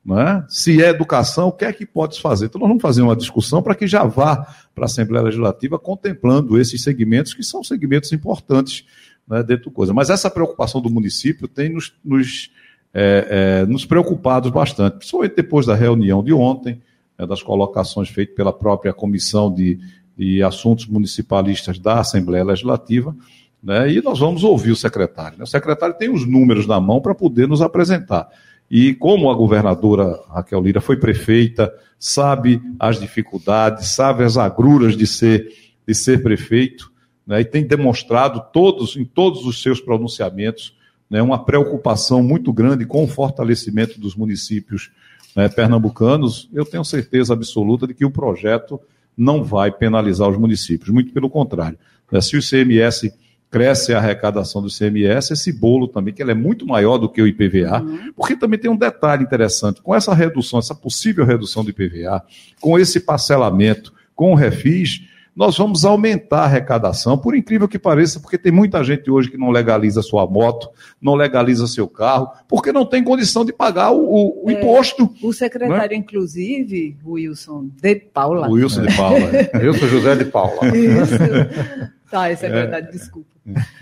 Não 0.04 0.20
é? 0.20 0.44
Se 0.50 0.82
é 0.84 0.90
educação, 0.90 1.50
o 1.50 1.52
que 1.52 1.64
é 1.64 1.72
que 1.72 1.86
pode 1.86 2.20
fazer? 2.20 2.46
Então, 2.46 2.60
nós 2.60 2.68
vamos 2.68 2.82
fazer 2.82 3.04
uma 3.04 3.16
discussão 3.16 3.62
para 3.62 3.76
que 3.76 3.86
já 3.86 4.04
vá 4.04 4.48
para 4.74 4.84
a 4.84 4.86
Assembleia 4.86 5.26
Legislativa 5.26 5.78
contemplando 5.78 6.60
esses 6.60 6.82
segmentos, 6.82 7.36
que 7.36 7.44
são 7.44 7.64
segmentos 7.64 8.12
importantes 8.12 8.84
né, 9.28 9.44
dentro 9.44 9.66
do 9.66 9.72
coisa. 9.72 9.94
Mas 9.94 10.10
essa 10.10 10.30
preocupação 10.30 10.82
do 10.82 10.90
município 10.90 11.48
tem 11.48 11.70
nos, 11.70 11.94
nos, 12.04 12.52
é, 12.94 13.62
é, 13.62 13.66
nos 13.68 13.86
preocupados 13.86 14.50
bastante, 14.50 14.98
principalmente 14.98 15.36
depois 15.36 15.68
da 15.68 15.76
reunião 15.76 16.24
de 16.24 16.34
ontem, 16.34 16.82
né, 17.18 17.28
das 17.28 17.44
colocações 17.44 18.10
feitas 18.10 18.36
pela 18.36 18.52
própria 18.52 18.94
Comissão 18.94 19.54
de, 19.54 19.80
de 20.18 20.42
Assuntos 20.42 20.88
Municipalistas 20.88 21.78
da 21.78 22.00
Assembleia 22.00 22.44
Legislativa. 22.44 23.16
Né, 23.62 23.92
e 23.92 24.02
nós 24.02 24.18
vamos 24.18 24.44
ouvir 24.44 24.72
o 24.72 24.76
secretário. 24.76 25.38
Né? 25.38 25.44
O 25.44 25.48
secretário 25.48 25.96
tem 25.96 26.10
os 26.10 26.26
números 26.26 26.66
na 26.66 26.82
mão 26.82 27.00
para 27.00 27.14
poder 27.14 27.48
nos 27.48 27.62
apresentar. 27.62 28.28
E 28.72 28.94
como 28.94 29.30
a 29.30 29.36
governadora 29.36 30.18
Raquel 30.30 30.62
Lira 30.62 30.80
foi 30.80 30.96
prefeita, 30.96 31.70
sabe 32.00 32.62
as 32.80 32.98
dificuldades, 32.98 33.90
sabe 33.90 34.24
as 34.24 34.38
agruras 34.38 34.96
de 34.96 35.06
ser, 35.06 35.46
de 35.86 35.94
ser 35.94 36.24
prefeito, 36.24 36.90
né, 37.28 37.42
e 37.42 37.46
tem 37.46 37.68
demonstrado 37.68 38.42
todos, 38.54 38.96
em 38.96 39.04
todos 39.04 39.46
os 39.46 39.62
seus 39.62 39.82
pronunciamentos 39.82 40.74
né, 41.10 41.22
uma 41.22 41.44
preocupação 41.44 42.24
muito 42.24 42.54
grande 42.54 42.86
com 42.86 43.04
o 43.04 43.08
fortalecimento 43.08 44.00
dos 44.00 44.16
municípios 44.16 44.90
né, 45.36 45.50
pernambucanos, 45.50 46.50
eu 46.54 46.64
tenho 46.64 46.86
certeza 46.86 47.34
absoluta 47.34 47.86
de 47.86 47.94
que 47.94 48.06
o 48.06 48.12
projeto 48.12 48.80
não 49.18 49.44
vai 49.44 49.70
penalizar 49.70 50.30
os 50.30 50.38
municípios, 50.38 50.90
muito 50.90 51.12
pelo 51.12 51.30
contrário. 51.30 51.78
Né, 52.10 52.22
se 52.22 52.38
o 52.38 52.40
ICMS 52.40 53.14
cresce 53.52 53.94
a 53.94 53.98
arrecadação 53.98 54.62
do 54.62 54.70
ICMS, 54.70 55.34
esse 55.34 55.52
bolo 55.52 55.86
também, 55.86 56.14
que 56.14 56.24
ele 56.24 56.32
é 56.32 56.36
muito 56.36 56.66
maior 56.66 56.98
do 56.98 57.10
que 57.10 57.22
o 57.22 57.28
IPVA, 57.28 57.82
uhum. 57.82 58.14
porque 58.16 58.38
também 58.38 58.58
tem 58.58 58.72
um 58.72 58.78
detalhe 58.78 59.24
interessante, 59.24 59.82
com 59.82 59.94
essa 59.94 60.14
redução, 60.14 60.58
essa 60.58 60.74
possível 60.74 61.26
redução 61.26 61.62
do 61.62 61.70
IPVA, 61.70 62.24
com 62.62 62.80
esse 62.80 63.02
parcelamento, 63.02 63.94
com 64.16 64.32
o 64.32 64.36
refis, 64.36 65.02
nós 65.36 65.58
vamos 65.58 65.86
aumentar 65.86 66.42
a 66.42 66.46
arrecadação, 66.46 67.18
por 67.18 67.36
incrível 67.36 67.68
que 67.68 67.80
pareça, 67.80 68.20
porque 68.20 68.38
tem 68.38 68.52
muita 68.52 68.84
gente 68.84 69.10
hoje 69.10 69.30
que 69.30 69.38
não 69.38 69.50
legaliza 69.50 70.02
sua 70.02 70.28
moto, 70.28 70.70
não 71.02 71.16
legaliza 71.16 71.68
seu 71.68 71.88
carro, 71.88 72.30
porque 72.48 72.72
não 72.72 72.86
tem 72.86 73.04
condição 73.04 73.46
de 73.46 73.54
pagar 73.54 73.92
o, 73.92 74.44
o 74.44 74.50
é, 74.50 74.54
imposto. 74.54 75.14
O 75.24 75.32
secretário, 75.32 75.92
né? 75.92 75.96
inclusive, 75.96 76.98
Wilson 77.06 77.70
de 77.82 77.96
Paula. 77.96 78.50
Wilson 78.50 78.84
de 78.84 78.96
Paula. 78.96 79.30
É. 79.36 79.58
Wilson 79.66 79.88
José 79.88 80.16
de 80.16 80.26
Paula. 80.26 80.78
Isso. 80.78 82.01
Tá, 82.12 82.30
isso 82.32 82.45
é, 82.45 82.50
é 82.50 82.52
verdade, 82.52 82.91
desculpa. 82.91 83.30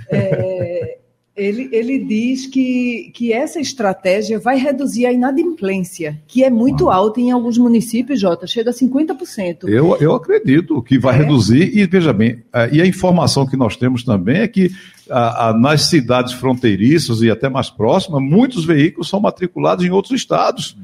É, 0.10 1.00
ele, 1.40 1.70
ele 1.72 2.00
diz 2.00 2.48
que, 2.48 3.12
que 3.14 3.32
essa 3.32 3.60
estratégia 3.60 4.38
vai 4.38 4.58
reduzir 4.58 5.06
a 5.06 5.12
inadimplência, 5.12 6.22
que 6.28 6.44
é 6.44 6.50
muito 6.50 6.90
ah. 6.90 6.96
alta 6.96 7.22
em 7.22 7.32
alguns 7.32 7.58
municípios, 7.58 8.20
Jota, 8.20 8.46
chega 8.46 8.72
a 8.72 8.74
50%. 8.74 9.68
Eu, 9.68 9.96
eu 9.98 10.14
acredito 10.14 10.82
que 10.82 11.00
vai 11.00 11.16
é. 11.16 11.20
reduzir, 11.20 11.76
e 11.76 11.86
veja 11.88 12.12
bem, 12.12 12.44
é, 12.54 12.70
e 12.74 12.82
a 12.82 12.86
informação 12.86 13.48
que 13.48 13.56
nós 13.56 13.78
temos 13.78 14.04
também 14.04 14.42
é 14.42 14.48
que 14.48 14.70
a, 15.10 15.50
a, 15.50 15.54
nas 15.54 15.84
cidades 15.84 16.34
fronteiriças 16.34 17.22
e 17.22 17.32
até 17.32 17.50
mais 17.50 17.70
próximas, 17.70 18.22
muitos 18.22 18.66
veículos 18.66 19.10
são 19.10 19.20
matriculados 19.20 19.86
em 19.86 19.90
outros 19.90 20.20
estados. 20.20 20.78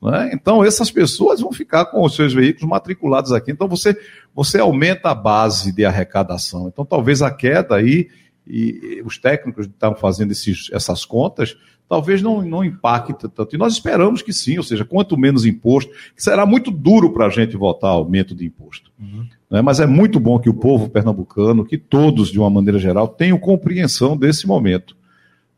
Né? 0.00 0.30
Então, 0.32 0.64
essas 0.64 0.90
pessoas 0.90 1.40
vão 1.40 1.52
ficar 1.52 1.86
com 1.86 2.02
os 2.04 2.14
seus 2.14 2.32
veículos 2.32 2.68
matriculados 2.68 3.32
aqui. 3.32 3.50
Então, 3.50 3.68
você, 3.68 3.96
você 4.34 4.58
aumenta 4.58 5.10
a 5.10 5.14
base 5.14 5.72
de 5.72 5.84
arrecadação. 5.84 6.68
Então, 6.68 6.84
talvez 6.84 7.20
a 7.20 7.30
queda 7.30 7.76
aí, 7.76 8.08
e, 8.46 9.02
os 9.04 9.18
técnicos 9.18 9.66
que 9.66 9.72
estão 9.72 9.94
fazendo 9.94 10.30
esses, 10.30 10.70
essas 10.72 11.04
contas, 11.04 11.56
talvez 11.88 12.22
não, 12.22 12.42
não 12.42 12.64
impacte 12.64 13.28
tanto. 13.28 13.54
E 13.54 13.58
nós 13.58 13.72
esperamos 13.72 14.22
que 14.22 14.32
sim, 14.32 14.58
ou 14.58 14.62
seja, 14.62 14.84
quanto 14.84 15.16
menos 15.16 15.44
imposto, 15.44 15.90
que 16.14 16.22
será 16.22 16.46
muito 16.46 16.70
duro 16.70 17.12
para 17.12 17.26
a 17.26 17.30
gente 17.30 17.56
votar 17.56 17.90
aumento 17.90 18.34
de 18.34 18.44
imposto. 18.44 18.92
Uhum. 19.00 19.26
Né? 19.50 19.62
Mas 19.62 19.80
é 19.80 19.86
muito 19.86 20.20
bom 20.20 20.38
que 20.38 20.50
o 20.50 20.54
povo 20.54 20.88
pernambucano, 20.88 21.64
que 21.64 21.78
todos, 21.78 22.30
de 22.30 22.38
uma 22.38 22.50
maneira 22.50 22.78
geral, 22.78 23.08
tenham 23.08 23.38
compreensão 23.38 24.16
desse 24.16 24.46
momento. 24.46 24.96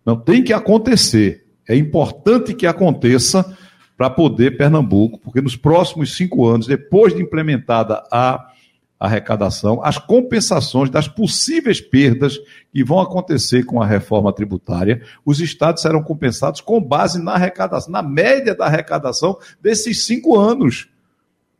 Não 0.05 0.17
tem 0.17 0.43
que 0.43 0.53
acontecer. 0.53 1.45
É 1.69 1.77
importante 1.77 2.55
que 2.55 2.67
aconteça 2.67 3.57
para 4.01 4.09
poder 4.09 4.57
Pernambuco, 4.57 5.19
porque 5.19 5.43
nos 5.43 5.57
próximos 5.57 6.17
cinco 6.17 6.47
anos, 6.47 6.67
depois 6.67 7.15
de 7.15 7.21
implementada 7.21 8.03
a, 8.11 8.49
arrecadação, 8.99 9.85
as 9.85 9.99
compensações 9.99 10.89
das 10.89 11.07
possíveis 11.07 11.83
perdas 11.83 12.39
que 12.73 12.83
vão 12.83 12.99
acontecer 12.99 13.65
com 13.65 13.83
a 13.83 13.87
reforma 13.87 14.33
tributária. 14.33 15.03
Os 15.23 15.39
estados 15.39 15.83
serão 15.83 16.03
compensados 16.03 16.63
com 16.63 16.81
base 16.81 17.23
na 17.23 17.33
arrecadação, 17.33 17.93
na 17.93 18.03
média 18.03 18.55
da 18.55 18.65
arrecadação 18.65 19.37
desses 19.61 20.07
cinco 20.07 20.39
anos. 20.39 20.89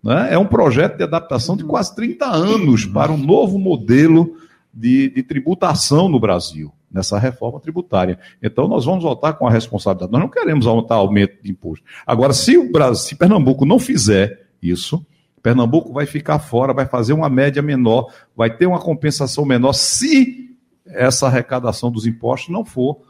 Né? 0.03 0.29
É 0.33 0.39
um 0.39 0.47
projeto 0.47 0.97
de 0.97 1.03
adaptação 1.03 1.59
de 1.59 1.65
quase 1.65 1.95
30 1.95 2.25
anos 2.25 2.87
para 2.87 3.13
um 3.13 3.19
novo 3.19 3.59
modelo 3.59 4.35
de, 4.73 5.11
de 5.11 5.23
tributação 5.23 6.09
no 6.09 6.19
Brasil, 6.19 6.73
nessa 6.91 7.19
reforma 7.19 7.61
tributária. 7.61 8.19
Então, 8.43 8.67
nós 8.67 8.85
vamos 8.85 9.05
voltar 9.05 9.35
com 9.35 9.47
a 9.47 9.51
responsabilidade. 9.51 10.11
Nós 10.11 10.21
não 10.21 10.29
queremos 10.29 10.67
aumentar 10.67 10.97
aumento 10.97 11.43
de 11.43 11.51
imposto. 11.51 11.85
Agora, 12.07 12.33
se 12.33 12.59
o 12.59 12.71
Brasil, 12.71 13.05
se 13.05 13.15
Pernambuco 13.15 13.65
não 13.65 13.79
fizer 13.79 14.49
isso, 14.63 15.05
Pernambuco 15.43 15.93
vai 15.93 16.07
ficar 16.07 16.39
fora, 16.39 16.75
vai 16.75 16.87
fazer 16.87 17.13
uma 17.13 17.29
média 17.29 17.63
menor, 17.63 18.13
vai 18.37 18.55
ter 18.55 18.67
uma 18.67 18.79
compensação 18.79 19.45
menor 19.45 19.73
se 19.73 20.57
essa 20.87 21.27
arrecadação 21.27 21.91
dos 21.91 22.07
impostos 22.07 22.51
não 22.51 22.65
for 22.65 23.01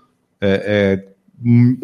é, 0.41 1.05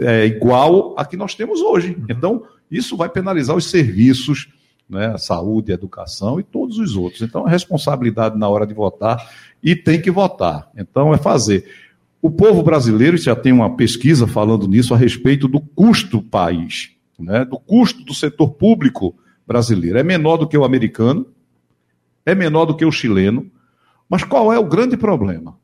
é, 0.00 0.22
é 0.22 0.26
igual 0.26 0.94
a 0.98 1.04
que 1.04 1.16
nós 1.16 1.34
temos 1.34 1.60
hoje. 1.60 1.96
Então, 2.08 2.44
isso 2.70 2.96
vai 2.96 3.08
penalizar 3.08 3.56
os 3.56 3.70
serviços, 3.70 4.52
né, 4.88 5.06
a 5.08 5.18
saúde, 5.18 5.72
a 5.72 5.74
educação 5.74 6.38
e 6.38 6.42
todos 6.42 6.78
os 6.78 6.96
outros. 6.96 7.22
Então, 7.22 7.46
a 7.46 7.50
responsabilidade 7.50 8.38
na 8.38 8.48
hora 8.48 8.66
de 8.66 8.74
votar 8.74 9.30
e 9.62 9.74
tem 9.74 10.00
que 10.00 10.10
votar. 10.10 10.70
Então, 10.76 11.12
é 11.12 11.18
fazer. 11.18 11.68
O 12.22 12.30
povo 12.30 12.62
brasileiro 12.62 13.16
já 13.16 13.36
tem 13.36 13.52
uma 13.52 13.76
pesquisa 13.76 14.26
falando 14.26 14.66
nisso 14.66 14.94
a 14.94 14.96
respeito 14.96 15.48
do 15.48 15.60
custo 15.60 16.18
do 16.18 16.22
país, 16.22 16.90
né, 17.18 17.44
do 17.44 17.58
custo 17.58 18.04
do 18.04 18.14
setor 18.14 18.50
público 18.50 19.14
brasileiro. 19.46 19.98
É 19.98 20.02
menor 20.02 20.36
do 20.36 20.48
que 20.48 20.56
o 20.56 20.64
americano, 20.64 21.26
é 22.24 22.34
menor 22.34 22.64
do 22.64 22.76
que 22.76 22.84
o 22.84 22.92
chileno, 22.92 23.50
mas 24.08 24.24
qual 24.24 24.52
é 24.52 24.58
o 24.58 24.66
grande 24.66 24.96
problema? 24.96 25.56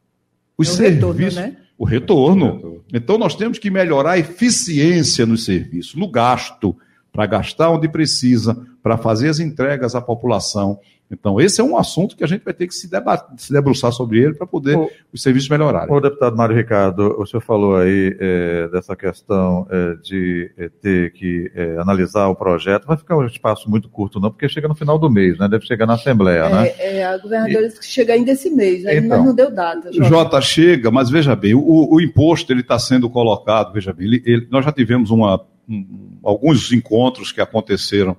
Os 0.56 0.68
é 0.68 0.72
o 0.72 0.76
serviços. 0.76 1.36
Retorno, 1.36 1.40
né? 1.40 1.56
O 1.78 1.84
retorno. 1.84 2.82
Então 2.92 3.18
nós 3.18 3.34
temos 3.34 3.58
que 3.58 3.70
melhorar 3.70 4.12
a 4.12 4.18
eficiência 4.18 5.26
no 5.26 5.36
serviço, 5.36 5.98
no 5.98 6.08
gasto, 6.08 6.76
para 7.12 7.26
gastar 7.26 7.70
onde 7.70 7.88
precisa, 7.88 8.56
para 8.82 8.96
fazer 8.96 9.28
as 9.28 9.38
entregas 9.38 9.94
à 9.94 10.00
população. 10.00 10.80
Então, 11.12 11.38
esse 11.38 11.60
é 11.60 11.64
um 11.64 11.76
assunto 11.76 12.16
que 12.16 12.24
a 12.24 12.26
gente 12.26 12.42
vai 12.42 12.54
ter 12.54 12.66
que 12.66 12.74
se, 12.74 12.90
debater, 12.90 13.28
se 13.36 13.52
debruçar 13.52 13.92
sobre 13.92 14.18
ele 14.18 14.34
para 14.34 14.46
poder 14.46 14.76
o, 14.76 14.90
os 15.12 15.22
serviços 15.22 15.48
melhorarem. 15.48 15.94
O 15.94 16.00
deputado 16.00 16.36
Mário 16.36 16.56
Ricardo, 16.56 17.14
o 17.18 17.26
senhor 17.26 17.42
falou 17.42 17.76
aí 17.76 18.16
é, 18.18 18.68
dessa 18.68 18.96
questão 18.96 19.66
é, 19.70 19.94
de 20.02 20.50
é, 20.56 20.70
ter 20.80 21.12
que 21.12 21.52
é, 21.54 21.76
analisar 21.78 22.28
o 22.28 22.34
projeto. 22.34 22.86
Vai 22.86 22.96
ficar 22.96 23.16
um 23.16 23.26
espaço 23.26 23.68
muito 23.68 23.88
curto, 23.90 24.18
não, 24.18 24.30
porque 24.30 24.48
chega 24.48 24.66
no 24.66 24.74
final 24.74 24.98
do 24.98 25.10
mês, 25.10 25.38
né? 25.38 25.48
Deve 25.48 25.66
chegar 25.66 25.86
na 25.86 25.94
Assembleia, 25.94 26.48
né? 26.48 26.72
É, 26.78 27.04
a 27.04 27.18
governadora 27.18 27.68
disse 27.68 27.80
que 27.80 27.86
chega 27.86 28.14
ainda 28.14 28.32
esse 28.32 28.48
mês, 28.48 28.86
aí 28.86 28.96
então, 28.96 29.24
não 29.24 29.34
deu 29.34 29.50
data. 29.50 29.92
Jota. 29.92 30.08
Jota, 30.08 30.40
chega, 30.40 30.90
mas 30.90 31.10
veja 31.10 31.36
bem, 31.36 31.54
o, 31.54 31.94
o 31.94 32.00
imposto 32.00 32.52
ele 32.52 32.60
está 32.60 32.78
sendo 32.78 33.10
colocado, 33.10 33.72
veja 33.72 33.92
bem, 33.92 34.06
ele, 34.06 34.22
ele, 34.24 34.48
nós 34.50 34.64
já 34.64 34.72
tivemos 34.72 35.10
uma, 35.10 35.44
um, 35.68 36.18
alguns 36.22 36.72
encontros 36.72 37.32
que 37.32 37.40
aconteceram 37.40 38.16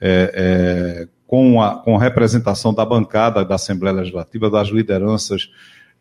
é, 0.00 0.32
é, 0.34 1.08
com, 1.26 1.60
a, 1.60 1.76
com 1.76 1.96
a 1.96 2.00
representação 2.00 2.72
da 2.72 2.84
bancada 2.84 3.44
da 3.44 3.56
Assembleia 3.56 3.96
Legislativa, 3.96 4.50
das 4.50 4.68
lideranças 4.68 5.50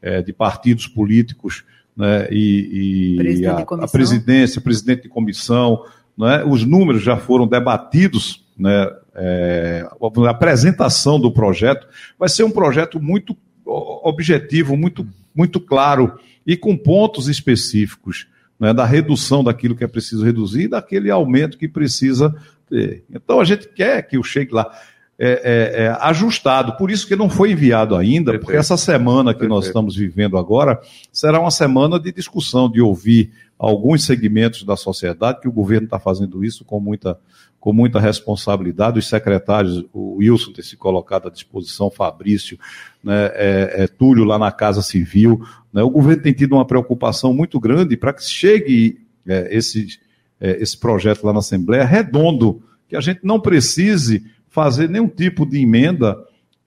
é, 0.01 0.21
de 0.21 0.31
partidos 0.31 0.87
políticos 0.87 1.63
né, 1.95 2.27
e, 2.29 3.17
e 3.39 3.47
a, 3.47 3.57
a, 3.57 3.87
presidência, 3.87 4.61
presidente 4.61 5.03
de 5.03 5.09
comissão, 5.09 5.83
né, 6.17 6.43
os 6.45 6.63
números 6.63 7.01
já 7.01 7.17
foram 7.17 7.47
debatidos, 7.47 8.45
né, 8.57 8.89
é, 9.15 9.87
a 10.25 10.29
apresentação 10.29 11.19
do 11.19 11.31
projeto 11.31 11.87
vai 12.19 12.29
ser 12.29 12.43
um 12.43 12.51
projeto 12.51 13.01
muito 13.01 13.35
objetivo, 13.65 14.77
muito, 14.77 15.07
muito 15.33 15.59
claro 15.59 16.19
e 16.45 16.55
com 16.55 16.77
pontos 16.77 17.27
específicos 17.27 18.27
né, 18.59 18.73
da 18.73 18.85
redução 18.85 19.43
daquilo 19.43 19.75
que 19.75 19.83
é 19.83 19.87
preciso 19.87 20.23
reduzir 20.23 20.63
e 20.63 20.67
daquele 20.67 21.09
aumento 21.09 21.57
que 21.57 21.67
precisa 21.67 22.35
ter. 22.69 23.03
Então 23.09 23.39
a 23.39 23.45
gente 23.45 23.67
quer 23.69 24.01
que 24.03 24.17
o 24.17 24.23
chegue 24.23 24.53
lá 24.53 24.71
é, 25.17 25.29
é, 25.29 25.83
é, 25.83 25.97
ajustado, 26.01 26.75
por 26.75 26.91
isso 26.91 27.07
que 27.07 27.15
não 27.15 27.29
foi 27.29 27.51
enviado 27.51 27.95
ainda, 27.95 28.31
Perfeito. 28.31 28.41
porque 28.41 28.57
essa 28.57 28.75
semana 28.75 29.33
que 29.33 29.39
Perfeito. 29.39 29.55
nós 29.55 29.65
estamos 29.65 29.95
vivendo 29.95 30.37
agora 30.37 30.81
será 31.11 31.39
uma 31.39 31.51
semana 31.51 31.97
de 31.97 32.11
discussão, 32.11 32.69
de 32.69 32.81
ouvir 32.81 33.31
alguns 33.57 34.05
segmentos 34.05 34.63
da 34.63 34.75
sociedade, 34.75 35.39
que 35.39 35.47
o 35.47 35.53
governo 35.53 35.85
está 35.85 35.97
fazendo 35.97 36.43
isso 36.43 36.65
com 36.65 36.81
muita, 36.81 37.17
com 37.59 37.71
muita 37.71 37.97
responsabilidade, 37.97 38.99
os 38.99 39.07
secretários, 39.07 39.85
o 39.93 40.17
Wilson 40.17 40.51
ter 40.51 40.63
se 40.63 40.75
colocado 40.75 41.29
à 41.29 41.31
disposição, 41.31 41.89
Fabrício, 41.89 42.59
né, 43.01 43.31
é, 43.33 43.83
é, 43.83 43.87
Túlio 43.87 44.25
lá 44.25 44.37
na 44.37 44.51
Casa 44.51 44.81
Civil, 44.81 45.41
né, 45.71 45.81
o 45.81 45.89
governo 45.89 46.23
tem 46.23 46.33
tido 46.33 46.55
uma 46.55 46.65
preocupação 46.65 47.33
muito 47.33 47.57
grande 47.57 47.95
para 47.95 48.11
que 48.11 48.23
chegue 48.23 48.99
é, 49.25 49.47
esse, 49.55 49.97
é, 50.41 50.61
esse 50.61 50.77
projeto 50.77 51.23
lá 51.23 51.31
na 51.31 51.39
Assembleia 51.39 51.85
redondo, 51.85 52.61
que 52.89 52.97
a 52.97 53.01
gente 53.01 53.21
não 53.23 53.39
precise 53.39 54.34
fazer 54.55 54.89
nenhum 54.89 55.09
tipo 55.09 55.45
de 55.45 55.61
emenda 55.61 56.17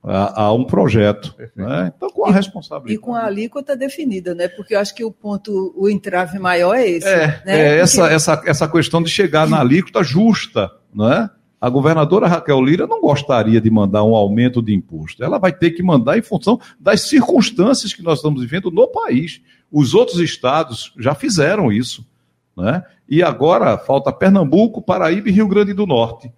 a, 0.03 0.43
a 0.43 0.53
um 0.53 0.63
projeto. 0.63 1.35
Né? 1.55 1.91
Então, 1.95 2.09
com 2.11 2.27
a 2.27 2.29
e, 2.29 2.33
responsabilidade. 2.33 2.93
E 2.93 2.97
com 2.99 3.15
a 3.15 3.25
alíquota 3.25 3.75
definida, 3.75 4.35
né? 4.35 4.47
Porque 4.47 4.75
eu 4.75 4.79
acho 4.79 4.93
que 4.93 5.03
o 5.03 5.11
ponto, 5.11 5.73
o 5.75 5.89
entrave 5.89 6.37
maior 6.37 6.75
é 6.75 6.87
esse. 6.87 7.07
É, 7.07 7.41
né? 7.43 7.59
é 7.59 7.67
Porque... 7.69 7.81
essa, 7.81 8.07
essa, 8.07 8.43
essa 8.45 8.67
questão 8.67 9.01
de 9.01 9.09
chegar 9.09 9.49
na 9.49 9.59
alíquota 9.59 10.03
justa, 10.03 10.71
né? 10.93 11.27
A 11.59 11.67
governadora 11.67 12.27
Raquel 12.27 12.61
Lira 12.61 12.87
não 12.87 13.01
gostaria 13.01 13.59
de 13.59 13.69
mandar 13.69 14.03
um 14.03 14.15
aumento 14.15 14.61
de 14.61 14.73
imposto. 14.73 15.21
Ela 15.21 15.39
vai 15.39 15.51
ter 15.51 15.71
que 15.71 15.83
mandar 15.83 16.17
em 16.17 16.21
função 16.21 16.57
das 16.79 17.01
circunstâncias 17.01 17.91
que 17.91 18.03
nós 18.03 18.19
estamos 18.19 18.39
vivendo 18.39 18.71
no 18.71 18.87
país. 18.87 19.41
Os 19.69 19.93
outros 19.93 20.19
estados 20.19 20.93
já 20.97 21.13
fizeram 21.13 21.69
isso. 21.69 22.07
Né? 22.55 22.81
E 23.09 23.21
agora 23.21 23.77
falta 23.77 24.13
Pernambuco, 24.13 24.81
Paraíba 24.81 25.27
e 25.27 25.33
Rio 25.33 25.49
Grande 25.49 25.73
do 25.73 25.85
Norte. 25.85 26.31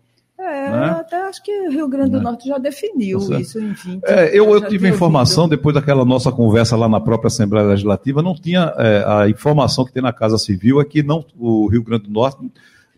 É, 0.62 0.72
né? 0.72 0.90
até 1.00 1.16
acho 1.24 1.42
que 1.42 1.52
o 1.68 1.72
Rio 1.72 1.88
Grande 1.88 2.12
do 2.12 2.18
né? 2.18 2.24
Norte 2.24 2.48
já 2.48 2.58
definiu 2.58 3.20
tá 3.28 3.40
isso, 3.40 3.60
enfim. 3.60 4.00
É, 4.06 4.38
eu, 4.38 4.50
eu 4.54 4.68
tive 4.68 4.88
informação, 4.88 5.46
ouvido. 5.46 5.58
depois 5.58 5.74
daquela 5.74 6.06
nossa 6.06 6.32
conversa 6.32 6.76
lá 6.76 6.88
na 6.88 7.00
própria 7.00 7.28
Assembleia 7.28 7.66
Legislativa, 7.66 8.22
não 8.22 8.36
tinha 8.36 8.74
é, 8.78 9.04
a 9.08 9.30
informação 9.30 9.84
que 9.84 9.92
tem 9.92 10.04
na 10.04 10.14
Casa 10.14 10.38
Civil 10.38 10.80
é 10.80 10.86
que 10.86 11.02
não, 11.02 11.26
o 11.38 11.68
Rio 11.68 11.84
Grande 11.84 12.04
do 12.04 12.12
Norte 12.12 12.38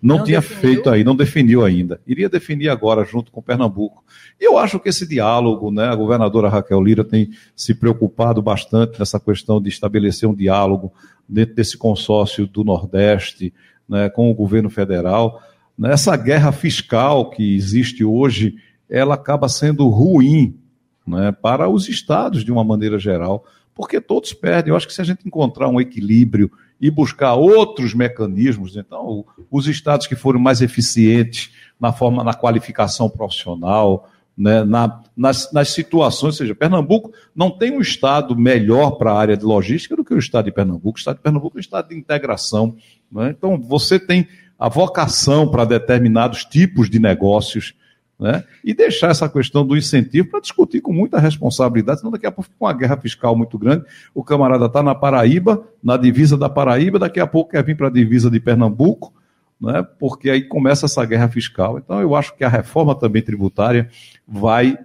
não, 0.01 0.17
não 0.17 0.23
tinha 0.25 0.41
definiu? 0.41 0.61
feito 0.61 0.89
aí, 0.89 1.03
não 1.03 1.15
definiu 1.15 1.63
ainda. 1.63 2.01
Iria 2.05 2.27
definir 2.27 2.67
agora, 2.67 3.05
junto 3.05 3.31
com 3.31 3.41
Pernambuco. 3.41 4.03
E 4.39 4.45
eu 4.45 4.57
acho 4.57 4.79
que 4.79 4.89
esse 4.89 5.07
diálogo, 5.07 5.71
né, 5.71 5.85
a 5.85 5.95
governadora 5.95 6.49
Raquel 6.49 6.83
Lira 6.83 7.05
tem 7.05 7.29
se 7.55 7.73
preocupado 7.73 8.41
bastante 8.41 8.99
nessa 8.99 9.19
questão 9.19 9.61
de 9.61 9.69
estabelecer 9.69 10.27
um 10.27 10.35
diálogo 10.35 10.91
dentro 11.29 11.55
desse 11.55 11.77
consórcio 11.77 12.45
do 12.45 12.65
Nordeste, 12.65 13.53
né, 13.87 14.09
com 14.09 14.29
o 14.29 14.33
governo 14.33 14.69
federal 14.69 15.41
essa 15.83 16.15
guerra 16.15 16.51
fiscal 16.51 17.29
que 17.29 17.55
existe 17.55 18.03
hoje, 18.03 18.55
ela 18.89 19.15
acaba 19.15 19.49
sendo 19.49 19.87
ruim 19.89 20.55
né, 21.05 21.31
para 21.31 21.67
os 21.67 21.89
estados 21.89 22.43
de 22.43 22.51
uma 22.51 22.63
maneira 22.63 22.99
geral, 22.99 23.45
porque 23.73 23.99
todos 23.99 24.33
perdem. 24.33 24.71
Eu 24.71 24.77
acho 24.77 24.87
que 24.87 24.93
se 24.93 25.01
a 25.01 25.05
gente 25.05 25.27
encontrar 25.27 25.67
um 25.67 25.81
equilíbrio 25.81 26.51
e 26.79 26.91
buscar 26.91 27.33
outros 27.33 27.93
mecanismos, 27.93 28.75
então 28.77 29.25
os 29.49 29.67
estados 29.67 30.05
que 30.05 30.15
foram 30.15 30.39
mais 30.39 30.61
eficientes 30.61 31.51
na 31.79 31.91
forma, 31.91 32.23
na 32.23 32.33
qualificação 32.33 33.09
profissional, 33.09 34.09
né, 34.37 34.63
na, 34.63 35.01
nas, 35.15 35.51
nas 35.51 35.69
situações, 35.69 36.33
ou 36.33 36.37
seja, 36.37 36.55
Pernambuco 36.55 37.11
não 37.35 37.51
tem 37.51 37.71
um 37.71 37.81
estado 37.81 38.35
melhor 38.35 38.91
para 38.91 39.11
a 39.11 39.19
área 39.19 39.37
de 39.37 39.45
logística 39.45 39.95
do 39.95 40.03
que 40.03 40.13
o 40.13 40.19
estado 40.19 40.45
de 40.45 40.51
Pernambuco. 40.51 40.97
O 40.97 40.99
estado 40.99 41.17
de 41.17 41.21
Pernambuco 41.21 41.57
é 41.57 41.59
um 41.59 41.61
estado 41.61 41.89
de 41.89 41.95
integração. 41.95 42.75
Né? 43.11 43.29
Então, 43.37 43.59
você 43.59 43.99
tem 43.99 44.27
a 44.63 44.69
vocação 44.69 45.45
para 45.45 45.65
determinados 45.65 46.45
tipos 46.45 46.89
de 46.89 46.97
negócios, 46.97 47.75
né? 48.17 48.45
e 48.63 48.73
deixar 48.73 49.09
essa 49.11 49.27
questão 49.27 49.67
do 49.67 49.75
incentivo 49.75 50.29
para 50.29 50.39
discutir 50.39 50.79
com 50.79 50.93
muita 50.93 51.19
responsabilidade, 51.19 51.99
senão 51.99 52.13
daqui 52.13 52.25
a 52.25 52.31
pouco 52.31 52.49
com 52.57 52.63
uma 52.63 52.71
guerra 52.71 52.95
fiscal 52.95 53.35
muito 53.35 53.57
grande, 53.57 53.83
o 54.15 54.23
camarada 54.23 54.67
está 54.67 54.81
na 54.81 54.95
Paraíba, 54.95 55.67
na 55.83 55.97
divisa 55.97 56.37
da 56.37 56.47
Paraíba, 56.47 56.97
daqui 56.97 57.19
a 57.19 57.27
pouco 57.27 57.51
quer 57.51 57.61
vir 57.61 57.75
para 57.75 57.87
a 57.87 57.91
divisa 57.91 58.31
de 58.31 58.39
Pernambuco, 58.39 59.13
né? 59.59 59.85
porque 59.99 60.29
aí 60.29 60.43
começa 60.43 60.85
essa 60.85 61.03
guerra 61.03 61.27
fiscal. 61.27 61.77
Então 61.77 61.99
eu 61.99 62.15
acho 62.15 62.33
que 62.33 62.45
a 62.45 62.49
reforma 62.49 62.95
também 62.95 63.21
tributária 63.21 63.89
vai 64.25 64.77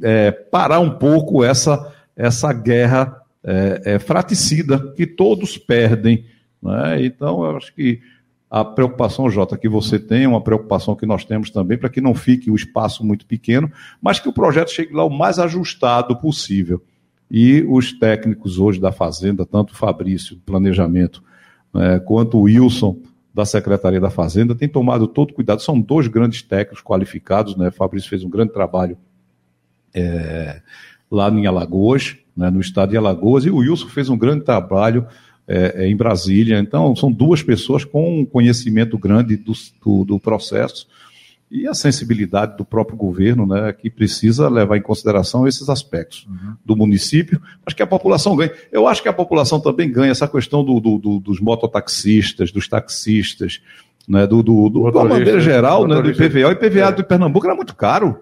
é, 0.00 0.30
parar 0.30 0.78
um 0.78 0.90
pouco 0.90 1.42
essa, 1.42 1.92
essa 2.14 2.52
guerra 2.52 3.20
é, 3.42 3.82
é, 3.84 3.98
fraticida 3.98 4.92
que 4.92 5.08
todos 5.08 5.58
perdem. 5.58 6.24
Né? 6.62 7.04
Então 7.04 7.42
eu 7.44 7.56
acho 7.56 7.74
que 7.74 8.00
a 8.50 8.64
preocupação, 8.64 9.30
Jota, 9.30 9.56
que 9.56 9.68
você 9.68 9.98
tem, 9.98 10.26
uma 10.26 10.40
preocupação 10.40 10.96
que 10.96 11.06
nós 11.06 11.24
temos 11.24 11.50
também, 11.50 11.78
para 11.78 11.88
que 11.88 12.00
não 12.00 12.14
fique 12.14 12.50
o 12.50 12.56
espaço 12.56 13.06
muito 13.06 13.24
pequeno, 13.24 13.70
mas 14.02 14.18
que 14.18 14.28
o 14.28 14.32
projeto 14.32 14.72
chegue 14.72 14.92
lá 14.92 15.04
o 15.04 15.10
mais 15.10 15.38
ajustado 15.38 16.16
possível. 16.16 16.82
E 17.30 17.64
os 17.68 17.92
técnicos 17.92 18.58
hoje 18.58 18.80
da 18.80 18.90
Fazenda, 18.90 19.46
tanto 19.46 19.72
o 19.72 19.76
Fabrício, 19.76 20.34
do 20.34 20.42
Planejamento, 20.42 21.22
né, 21.72 22.00
quanto 22.00 22.38
o 22.38 22.42
Wilson, 22.42 22.98
da 23.32 23.44
Secretaria 23.44 24.00
da 24.00 24.10
Fazenda, 24.10 24.56
têm 24.56 24.68
tomado 24.68 25.06
todo 25.06 25.32
cuidado. 25.32 25.62
São 25.62 25.80
dois 25.80 26.08
grandes 26.08 26.42
técnicos 26.42 26.82
qualificados, 26.82 27.56
né? 27.56 27.68
O 27.68 27.72
Fabrício 27.72 28.10
fez 28.10 28.24
um 28.24 28.28
grande 28.28 28.52
trabalho 28.52 28.98
é, 29.94 30.60
lá 31.08 31.30
em 31.30 31.46
Alagoas, 31.46 32.16
né, 32.36 32.50
no 32.50 32.60
estado 32.60 32.90
de 32.90 32.96
Alagoas, 32.96 33.44
e 33.44 33.50
o 33.50 33.58
Wilson 33.58 33.88
fez 33.88 34.08
um 34.08 34.18
grande 34.18 34.44
trabalho 34.44 35.06
é, 35.50 35.82
é, 35.82 35.88
em 35.88 35.96
Brasília. 35.96 36.60
Então, 36.60 36.94
são 36.94 37.10
duas 37.10 37.42
pessoas 37.42 37.84
com 37.84 38.20
um 38.20 38.24
conhecimento 38.24 38.96
grande 38.96 39.36
do, 39.36 39.52
do, 39.84 40.04
do, 40.04 40.18
processo 40.20 40.86
e 41.50 41.66
a 41.66 41.74
sensibilidade 41.74 42.56
do 42.56 42.64
próprio 42.64 42.96
governo, 42.96 43.44
né, 43.44 43.72
que 43.72 43.90
precisa 43.90 44.48
levar 44.48 44.76
em 44.76 44.82
consideração 44.82 45.48
esses 45.48 45.68
aspectos 45.68 46.24
uhum. 46.30 46.54
do 46.64 46.76
município, 46.76 47.42
mas 47.66 47.74
que 47.74 47.82
a 47.82 47.86
população 47.86 48.36
ganha. 48.36 48.52
Eu 48.70 48.86
acho 48.86 49.02
que 49.02 49.08
a 49.08 49.12
população 49.12 49.58
também 49.58 49.90
ganha 49.90 50.12
essa 50.12 50.28
questão 50.28 50.62
do, 50.62 50.78
do 50.78 51.18
dos 51.18 51.40
mototaxistas, 51.40 52.52
dos 52.52 52.68
taxistas, 52.68 53.60
né, 54.06 54.28
do, 54.28 54.44
do, 54.44 54.68
do, 54.68 54.90
de 54.92 54.96
uma 54.96 55.04
maneira 55.04 55.40
geral, 55.40 55.88
né, 55.88 56.00
do 56.00 56.10
IPVA. 56.10 56.48
O 56.48 56.52
IPVA 56.52 56.80
é. 56.80 56.92
do 56.92 57.02
Pernambuco 57.02 57.46
era 57.46 57.56
muito 57.56 57.74
caro. 57.74 58.20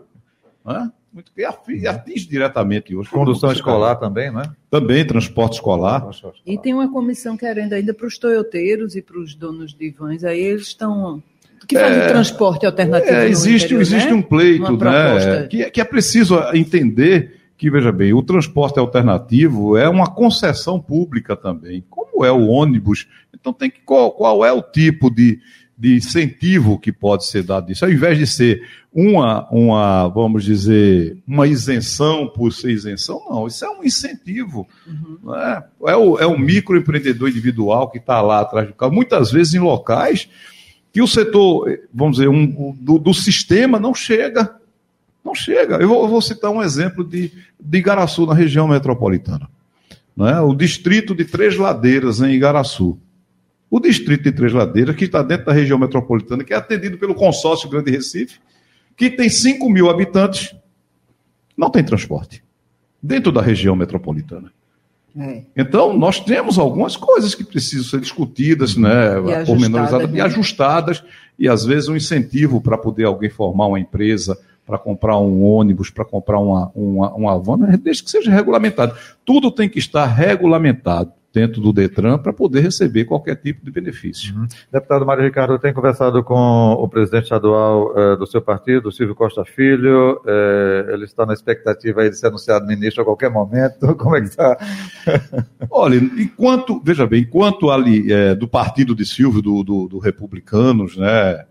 Né? 0.64 0.90
Muito 1.12 1.32
que 1.32 1.44
atinge 1.44 2.28
diretamente 2.28 2.94
hoje. 2.94 3.10
Condução 3.10 3.50
escolar 3.50 3.96
também, 3.96 4.30
não 4.30 4.40
é? 4.40 4.50
Também, 4.70 5.06
transporte 5.06 5.54
escolar. 5.54 6.08
E 6.44 6.58
tem 6.58 6.74
uma 6.74 6.90
comissão 6.90 7.36
querendo 7.36 7.72
ainda 7.72 7.94
para 7.94 8.06
os 8.06 8.18
toyoteiros 8.18 8.94
e 8.94 9.02
para 9.02 9.18
os 9.18 9.34
donos 9.34 9.74
de 9.74 9.90
vans, 9.90 10.24
aí 10.24 10.40
eles 10.40 10.68
estão 10.68 11.22
que 11.66 11.78
fazem 11.78 12.00
é, 12.00 12.06
transporte 12.06 12.64
alternativo. 12.64 13.12
É, 13.12 13.28
existe 13.28 13.66
interior, 13.66 13.80
existe 13.82 14.08
né? 14.08 14.14
um 14.14 14.22
pleito, 14.22 14.76
né? 14.78 15.46
Que, 15.48 15.70
que 15.70 15.80
é 15.80 15.84
preciso 15.84 16.40
entender 16.54 17.38
que, 17.58 17.68
veja 17.68 17.92
bem, 17.92 18.14
o 18.14 18.22
transporte 18.22 18.78
alternativo 18.78 19.76
é 19.76 19.88
uma 19.88 20.06
concessão 20.06 20.80
pública 20.80 21.36
também, 21.36 21.84
como 21.90 22.24
é 22.24 22.32
o 22.32 22.46
ônibus. 22.46 23.06
Então 23.34 23.52
tem 23.52 23.68
que 23.68 23.80
qual, 23.80 24.12
qual 24.12 24.44
é 24.44 24.52
o 24.52 24.62
tipo 24.62 25.10
de, 25.10 25.40
de 25.78 25.94
incentivo 25.94 26.76
que 26.76 26.90
pode 26.90 27.24
ser 27.24 27.44
dado 27.44 27.68
disso. 27.68 27.84
Ao 27.84 27.90
invés 27.90 28.18
de 28.18 28.26
ser 28.26 28.68
uma, 28.92 29.48
uma, 29.48 30.08
vamos 30.08 30.44
dizer, 30.44 31.16
uma 31.26 31.46
isenção 31.46 32.26
por 32.26 32.52
ser 32.52 32.72
isenção, 32.72 33.22
não, 33.30 33.46
isso 33.46 33.64
é 33.64 33.70
um 33.70 33.84
incentivo. 33.84 34.66
Uhum. 34.84 35.34
É? 35.36 35.64
É, 35.86 35.96
o, 35.96 36.18
é 36.18 36.26
o 36.26 36.36
microempreendedor 36.36 37.28
individual 37.28 37.88
que 37.88 37.98
está 37.98 38.20
lá 38.20 38.40
atrás 38.40 38.66
do 38.66 38.74
carro, 38.74 38.92
muitas 38.92 39.30
vezes 39.30 39.54
em 39.54 39.60
locais 39.60 40.28
que 40.92 41.00
o 41.00 41.06
setor, 41.06 41.78
vamos 41.94 42.16
dizer, 42.16 42.28
um, 42.28 42.74
do, 42.80 42.98
do 42.98 43.14
sistema 43.14 43.78
não 43.78 43.94
chega. 43.94 44.56
Não 45.24 45.34
chega. 45.34 45.76
Eu 45.76 45.88
vou, 45.88 46.02
eu 46.02 46.08
vou, 46.08 46.20
citar 46.20 46.50
um 46.50 46.62
exemplo 46.62 47.04
de, 47.04 47.30
de 47.60 47.78
Igaraçu, 47.78 48.26
na 48.26 48.34
região 48.34 48.66
metropolitana. 48.66 49.48
é? 50.20 50.40
O 50.40 50.54
distrito 50.54 51.14
de 51.14 51.24
Três 51.24 51.56
Ladeiras, 51.56 52.20
em 52.20 52.32
Igaraçu. 52.32 52.98
O 53.70 53.78
distrito 53.78 54.24
de 54.24 54.32
Três 54.32 54.52
Ladeiras, 54.52 54.96
que 54.96 55.04
está 55.04 55.22
dentro 55.22 55.46
da 55.46 55.52
região 55.52 55.78
metropolitana, 55.78 56.42
que 56.42 56.54
é 56.54 56.56
atendido 56.56 56.96
pelo 56.96 57.14
consórcio 57.14 57.68
Grande 57.68 57.90
Recife, 57.90 58.38
que 58.96 59.10
tem 59.10 59.28
5 59.28 59.68
mil 59.68 59.90
habitantes, 59.90 60.54
não 61.56 61.70
tem 61.70 61.84
transporte. 61.84 62.42
Dentro 63.02 63.30
da 63.30 63.42
região 63.42 63.76
metropolitana. 63.76 64.52
É. 65.16 65.42
Então, 65.56 65.96
nós 65.96 66.20
temos 66.20 66.58
algumas 66.58 66.96
coisas 66.96 67.34
que 67.34 67.44
precisam 67.44 67.84
ser 67.84 68.00
discutidas, 68.00 68.76
né, 68.76 69.18
e 69.18 69.46
pormenorizadas 69.46 70.10
né? 70.10 70.18
e 70.18 70.20
ajustadas, 70.20 71.02
e 71.38 71.48
às 71.48 71.64
vezes 71.64 71.88
um 71.88 71.96
incentivo 71.96 72.60
para 72.60 72.78
poder 72.78 73.04
alguém 73.04 73.28
formar 73.28 73.66
uma 73.66 73.80
empresa, 73.80 74.38
para 74.66 74.78
comprar 74.78 75.18
um 75.18 75.42
ônibus, 75.42 75.90
para 75.90 76.04
comprar 76.04 76.38
uma, 76.38 76.70
uma, 76.74 77.14
uma 77.14 77.38
van, 77.38 77.58
desde 77.82 78.02
que 78.02 78.10
seja 78.10 78.30
regulamentado. 78.30 78.94
Tudo 79.24 79.50
tem 79.50 79.68
que 79.68 79.78
estar 79.78 80.06
regulamentado 80.06 81.12
dentro 81.32 81.60
do 81.60 81.72
Detran 81.72 82.18
para 82.18 82.32
poder 82.32 82.60
receber 82.60 83.04
qualquer 83.04 83.36
tipo 83.36 83.64
de 83.64 83.70
benefício. 83.70 84.34
Uhum. 84.34 84.46
Deputado 84.72 85.04
Mário 85.04 85.24
Ricardo, 85.24 85.58
tem 85.58 85.72
conversado 85.72 86.22
com 86.24 86.72
o 86.72 86.88
presidente 86.88 87.24
estadual 87.24 87.92
eh, 87.96 88.16
do 88.16 88.26
seu 88.26 88.40
partido, 88.40 88.90
Silvio 88.90 89.14
Costa 89.14 89.44
Filho, 89.44 90.20
eh, 90.26 90.90
ele 90.92 91.04
está 91.04 91.26
na 91.26 91.34
expectativa 91.34 92.08
de 92.08 92.16
ser 92.16 92.28
anunciado 92.28 92.66
ministro 92.66 93.02
a 93.02 93.04
qualquer 93.04 93.30
momento, 93.30 93.94
como 93.96 94.16
é 94.16 94.20
que 94.20 94.28
está? 94.28 94.56
Olha, 95.70 95.96
enquanto, 95.96 96.80
veja 96.82 97.06
bem, 97.06 97.22
enquanto 97.22 97.70
ali 97.70 98.10
eh, 98.10 98.34
do 98.34 98.48
partido 98.48 98.94
de 98.94 99.04
Silvio, 99.04 99.42
do, 99.42 99.62
do, 99.62 99.88
do 99.88 99.98
Republicanos, 99.98 100.96
né, 100.96 101.44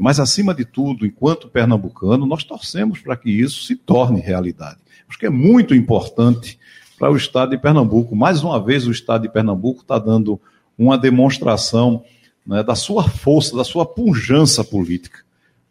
mas 0.00 0.20
acima 0.20 0.54
de 0.54 0.64
tudo, 0.64 1.04
enquanto 1.04 1.48
pernambucano, 1.48 2.24
nós 2.24 2.44
torcemos 2.44 3.00
para 3.00 3.16
que 3.16 3.28
isso 3.28 3.64
se 3.64 3.74
torne 3.74 4.20
realidade. 4.20 4.78
Acho 5.08 5.18
que 5.18 5.26
é 5.26 5.30
muito 5.30 5.74
importante 5.74 6.59
para 7.00 7.10
o 7.10 7.16
estado 7.16 7.52
de 7.52 7.58
Pernambuco. 7.58 8.14
Mais 8.14 8.44
uma 8.44 8.62
vez, 8.62 8.86
o 8.86 8.90
estado 8.90 9.22
de 9.22 9.30
Pernambuco 9.30 9.80
está 9.80 9.98
dando 9.98 10.38
uma 10.76 10.98
demonstração 10.98 12.04
né, 12.46 12.62
da 12.62 12.74
sua 12.74 13.08
força, 13.08 13.56
da 13.56 13.64
sua 13.64 13.86
pujança 13.86 14.62
política. 14.62 15.20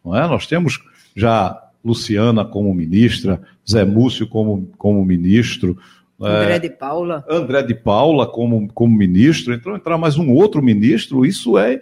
Não 0.04 0.16
é? 0.16 0.26
Nós 0.26 0.48
temos 0.48 0.80
já 1.14 1.56
Luciana 1.84 2.44
como 2.44 2.74
ministra, 2.74 3.40
Zé 3.68 3.84
Múcio 3.84 4.26
como, 4.26 4.68
como 4.76 5.04
ministro. 5.04 5.78
André 6.20 6.56
é, 6.56 6.58
de 6.58 6.70
Paula. 6.70 7.24
André 7.30 7.62
de 7.62 7.76
Paula 7.76 8.26
como, 8.26 8.66
como 8.72 8.92
ministro. 8.92 9.54
Então, 9.54 9.76
entrar 9.76 9.96
mais 9.96 10.18
um 10.18 10.32
outro 10.32 10.60
ministro, 10.60 11.24
isso 11.24 11.56
é 11.56 11.80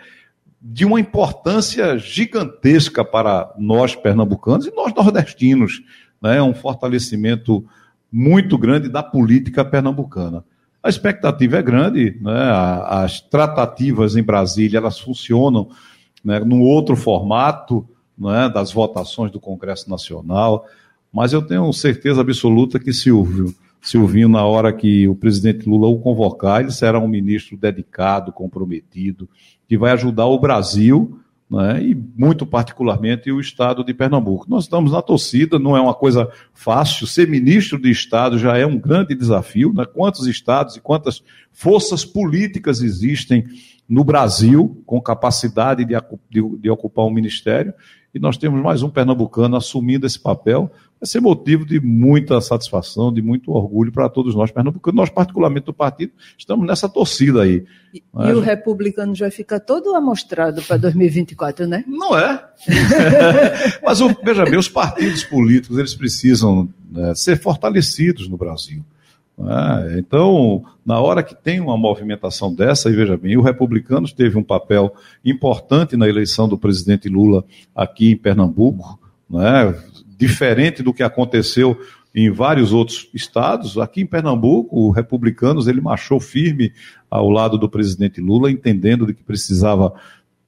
de 0.60 0.84
uma 0.84 1.00
importância 1.00 1.96
gigantesca 1.96 3.02
para 3.02 3.50
nós 3.58 3.96
pernambucanos 3.96 4.66
e 4.66 4.74
nós 4.74 4.92
nordestinos. 4.92 5.82
Né? 6.20 6.36
É 6.36 6.42
um 6.42 6.52
fortalecimento 6.52 7.64
muito 8.10 8.56
grande 8.56 8.88
da 8.88 9.02
política 9.02 9.64
pernambucana. 9.64 10.44
A 10.82 10.88
expectativa 10.88 11.58
é 11.58 11.62
grande, 11.62 12.16
né? 12.20 12.50
as 12.86 13.20
tratativas 13.20 14.16
em 14.16 14.22
Brasília 14.22 14.78
elas 14.78 14.98
funcionam 14.98 15.68
né, 16.24 16.40
num 16.40 16.62
outro 16.62 16.96
formato 16.96 17.86
né, 18.16 18.48
das 18.48 18.72
votações 18.72 19.30
do 19.30 19.40
Congresso 19.40 19.90
Nacional, 19.90 20.66
mas 21.12 21.32
eu 21.32 21.42
tenho 21.42 21.72
certeza 21.72 22.20
absoluta 22.20 22.78
que 22.78 22.92
Silvio, 22.92 23.54
Silvinho, 23.80 24.28
na 24.28 24.44
hora 24.44 24.72
que 24.72 25.08
o 25.08 25.14
presidente 25.14 25.68
Lula 25.68 25.86
o 25.86 25.98
convocar, 25.98 26.60
ele 26.60 26.72
será 26.72 26.98
um 26.98 27.08
ministro 27.08 27.56
dedicado, 27.56 28.32
comprometido, 28.32 29.28
que 29.68 29.78
vai 29.78 29.92
ajudar 29.92 30.26
o 30.26 30.38
Brasil 30.38 31.20
né, 31.50 31.82
e 31.82 31.94
muito 32.16 32.44
particularmente 32.44 33.32
o 33.32 33.40
estado 33.40 33.82
de 33.82 33.94
Pernambuco. 33.94 34.46
Nós 34.48 34.64
estamos 34.64 34.92
na 34.92 35.00
torcida, 35.00 35.58
não 35.58 35.76
é 35.76 35.80
uma 35.80 35.94
coisa 35.94 36.30
fácil. 36.52 37.06
Ser 37.06 37.26
ministro 37.26 37.80
de 37.80 37.90
estado 37.90 38.38
já 38.38 38.56
é 38.58 38.66
um 38.66 38.78
grande 38.78 39.14
desafio. 39.14 39.72
Né? 39.72 39.84
Quantos 39.86 40.26
estados 40.26 40.76
e 40.76 40.80
quantas 40.80 41.22
forças 41.52 42.04
políticas 42.04 42.82
existem 42.82 43.46
no 43.88 44.04
Brasil 44.04 44.82
com 44.84 45.00
capacidade 45.00 45.84
de, 45.84 45.94
de, 46.30 46.58
de 46.58 46.70
ocupar 46.70 47.06
um 47.06 47.10
ministério? 47.10 47.72
E 48.14 48.18
nós 48.18 48.36
temos 48.36 48.60
mais 48.62 48.82
um 48.82 48.88
pernambucano 48.88 49.56
assumindo 49.56 50.06
esse 50.06 50.18
papel 50.18 50.70
vai 51.00 51.06
ser 51.06 51.20
motivo 51.20 51.64
de 51.64 51.80
muita 51.80 52.40
satisfação, 52.40 53.12
de 53.12 53.22
muito 53.22 53.52
orgulho 53.52 53.92
para 53.92 54.08
todos 54.08 54.34
nós 54.34 54.50
pernambucanos. 54.50 54.96
Nós, 54.96 55.10
particularmente 55.10 55.66
do 55.66 55.72
partido, 55.72 56.12
estamos 56.36 56.66
nessa 56.66 56.88
torcida 56.88 57.42
aí. 57.42 57.64
E, 57.94 58.02
Mas... 58.12 58.30
e 58.30 58.32
o 58.32 58.40
republicano 58.40 59.14
já 59.14 59.30
fica 59.30 59.60
todo 59.60 59.94
amostrado 59.94 60.60
para 60.62 60.76
2024, 60.76 61.66
né? 61.66 61.84
Não 61.86 62.18
é. 62.18 62.44
Mas 63.82 64.00
veja 64.22 64.44
bem, 64.44 64.58
os 64.58 64.68
partidos 64.68 65.22
políticos 65.24 65.78
eles 65.78 65.94
precisam 65.94 66.68
né, 66.90 67.14
ser 67.14 67.40
fortalecidos 67.40 68.28
no 68.28 68.36
Brasil. 68.36 68.84
É, 69.40 69.98
então, 69.98 70.64
na 70.84 71.00
hora 71.00 71.22
que 71.22 71.34
tem 71.34 71.60
uma 71.60 71.76
movimentação 71.76 72.52
dessa, 72.52 72.90
e 72.90 72.92
veja 72.92 73.16
bem, 73.16 73.36
o 73.36 73.42
Republicanos 73.42 74.12
teve 74.12 74.36
um 74.36 74.42
papel 74.42 74.92
importante 75.24 75.96
na 75.96 76.08
eleição 76.08 76.48
do 76.48 76.58
presidente 76.58 77.08
Lula 77.08 77.44
aqui 77.74 78.10
em 78.10 78.16
Pernambuco, 78.16 78.98
né? 79.30 79.74
diferente 80.16 80.82
do 80.82 80.92
que 80.92 81.04
aconteceu 81.04 81.78
em 82.12 82.30
vários 82.30 82.72
outros 82.72 83.08
estados. 83.14 83.78
Aqui 83.78 84.00
em 84.00 84.06
Pernambuco, 84.06 84.76
o 84.76 84.90
Republicanos 84.90 85.68
ele 85.68 85.80
marchou 85.80 86.18
firme 86.18 86.72
ao 87.08 87.30
lado 87.30 87.56
do 87.56 87.68
presidente 87.68 88.20
Lula, 88.20 88.50
entendendo 88.50 89.06
de 89.06 89.14
que 89.14 89.22
precisava 89.22 89.94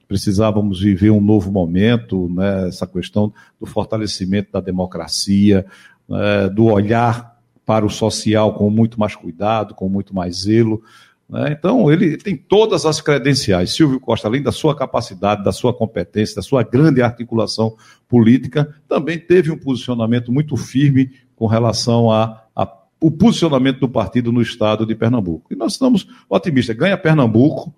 precisávamos 0.09 0.81
viver 0.81 1.11
um 1.11 1.21
novo 1.21 1.53
momento, 1.53 2.29
né, 2.31 2.67
essa 2.67 2.85
questão 2.85 3.33
do 3.61 3.65
fortalecimento 3.65 4.51
da 4.51 4.61
democracia, 4.61 5.65
né, 6.09 6.49
do 6.49 6.65
olhar 6.65 7.30
para 7.71 7.87
o 7.87 7.89
social 7.89 8.53
com 8.55 8.69
muito 8.69 8.99
mais 8.99 9.15
cuidado, 9.15 9.77
com 9.77 9.89
muito 9.89 10.13
mais 10.13 10.39
zelo. 10.39 10.83
Né? 11.29 11.55
Então, 11.57 11.89
ele 11.89 12.17
tem 12.17 12.37
todas 12.37 12.85
as 12.85 13.01
credenciais. 13.01 13.73
Silvio 13.73 14.01
Costa, 14.01 14.27
além 14.27 14.43
da 14.43 14.51
sua 14.51 14.75
capacidade, 14.75 15.45
da 15.45 15.53
sua 15.53 15.73
competência, 15.73 16.35
da 16.35 16.43
sua 16.43 16.65
grande 16.65 17.01
articulação 17.01 17.77
política, 18.09 18.75
também 18.89 19.21
teve 19.21 19.53
um 19.53 19.57
posicionamento 19.57 20.33
muito 20.33 20.57
firme 20.57 21.13
com 21.37 21.47
relação 21.47 22.11
a, 22.11 22.43
a 22.57 22.69
o 23.01 23.09
posicionamento 23.09 23.79
do 23.79 23.89
partido 23.89 24.33
no 24.33 24.43
estado 24.43 24.85
de 24.85 24.97
Pernambuco. 24.97 25.47
E 25.53 25.55
nós 25.55 25.75
estamos 25.75 26.09
otimistas. 26.29 26.77
Ganha 26.77 26.99
Pernambuco, 26.99 27.73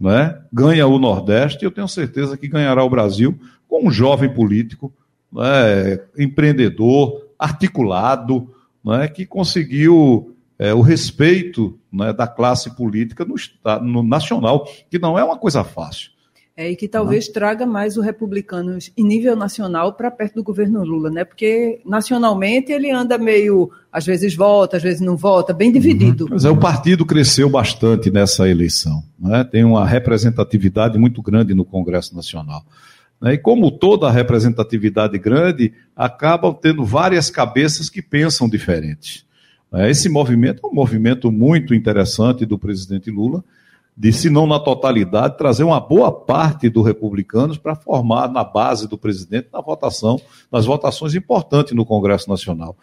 né? 0.00 0.40
ganha 0.50 0.86
o 0.86 0.98
Nordeste, 0.98 1.62
e 1.62 1.66
eu 1.66 1.70
tenho 1.70 1.86
certeza 1.86 2.34
que 2.34 2.48
ganhará 2.48 2.82
o 2.82 2.88
Brasil 2.88 3.38
com 3.68 3.88
um 3.88 3.90
jovem 3.90 4.32
político, 4.32 4.90
né? 5.30 6.00
empreendedor, 6.16 7.26
articulado, 7.38 8.53
né? 8.84 9.08
que 9.08 9.24
conseguiu 9.24 10.34
é, 10.58 10.74
o 10.74 10.80
respeito 10.80 11.78
né, 11.92 12.12
da 12.12 12.26
classe 12.26 12.74
política 12.76 13.24
no, 13.24 13.34
no, 13.82 14.02
nacional, 14.02 14.68
que 14.90 14.98
não 14.98 15.18
é 15.18 15.24
uma 15.24 15.36
coisa 15.36 15.64
fácil. 15.64 16.10
é, 16.56 16.70
e 16.70 16.76
que 16.76 16.86
talvez 16.86 17.26
uhum. 17.26 17.32
traga 17.32 17.66
mais 17.66 17.96
o 17.96 18.00
republicanos 18.00 18.92
em 18.96 19.04
nível 19.04 19.34
nacional 19.34 19.94
para 19.94 20.10
perto 20.10 20.36
do 20.36 20.42
governo 20.44 20.84
Lula, 20.84 21.10
né? 21.10 21.24
Porque 21.24 21.80
nacionalmente 21.84 22.70
ele 22.70 22.90
anda 22.90 23.18
meio, 23.18 23.70
às 23.92 24.06
vezes 24.06 24.36
volta, 24.36 24.76
às 24.76 24.82
vezes 24.82 25.00
não 25.00 25.16
volta, 25.16 25.52
bem 25.52 25.72
dividido. 25.72 26.24
Uhum. 26.24 26.30
Mas 26.32 26.44
é, 26.44 26.50
o 26.50 26.56
partido 26.56 27.04
cresceu 27.04 27.50
bastante 27.50 28.10
nessa 28.10 28.48
eleição, 28.48 29.02
né? 29.18 29.42
tem 29.42 29.64
uma 29.64 29.84
representatividade 29.84 30.96
muito 30.98 31.20
grande 31.20 31.54
no 31.54 31.64
Congresso 31.64 32.14
Nacional. 32.14 32.64
Né? 33.24 33.34
E 33.34 33.38
como 33.38 33.70
toda 33.70 34.10
representatividade 34.10 35.16
grande, 35.16 35.72
acabam 35.96 36.52
tendo 36.52 36.84
várias 36.84 37.30
cabeças 37.30 37.88
que 37.88 38.02
pensam 38.02 38.46
diferentes. 38.46 39.24
Né? 39.72 39.90
Esse 39.90 40.10
movimento 40.10 40.60
é 40.62 40.68
um 40.68 40.74
movimento 40.74 41.32
muito 41.32 41.74
interessante 41.74 42.44
do 42.44 42.58
presidente 42.58 43.10
Lula, 43.10 43.42
de, 43.96 44.12
se 44.12 44.28
não 44.28 44.46
na 44.46 44.58
totalidade, 44.58 45.38
trazer 45.38 45.64
uma 45.64 45.80
boa 45.80 46.12
parte 46.12 46.68
dos 46.68 46.84
republicanos 46.84 47.56
para 47.56 47.74
formar 47.74 48.28
na 48.28 48.44
base 48.44 48.86
do 48.86 48.98
presidente 48.98 49.48
na 49.50 49.62
votação, 49.62 50.20
nas 50.52 50.66
votações 50.66 51.14
importantes 51.14 51.72
no 51.72 51.86
Congresso 51.86 52.28
Nacional. 52.28 52.76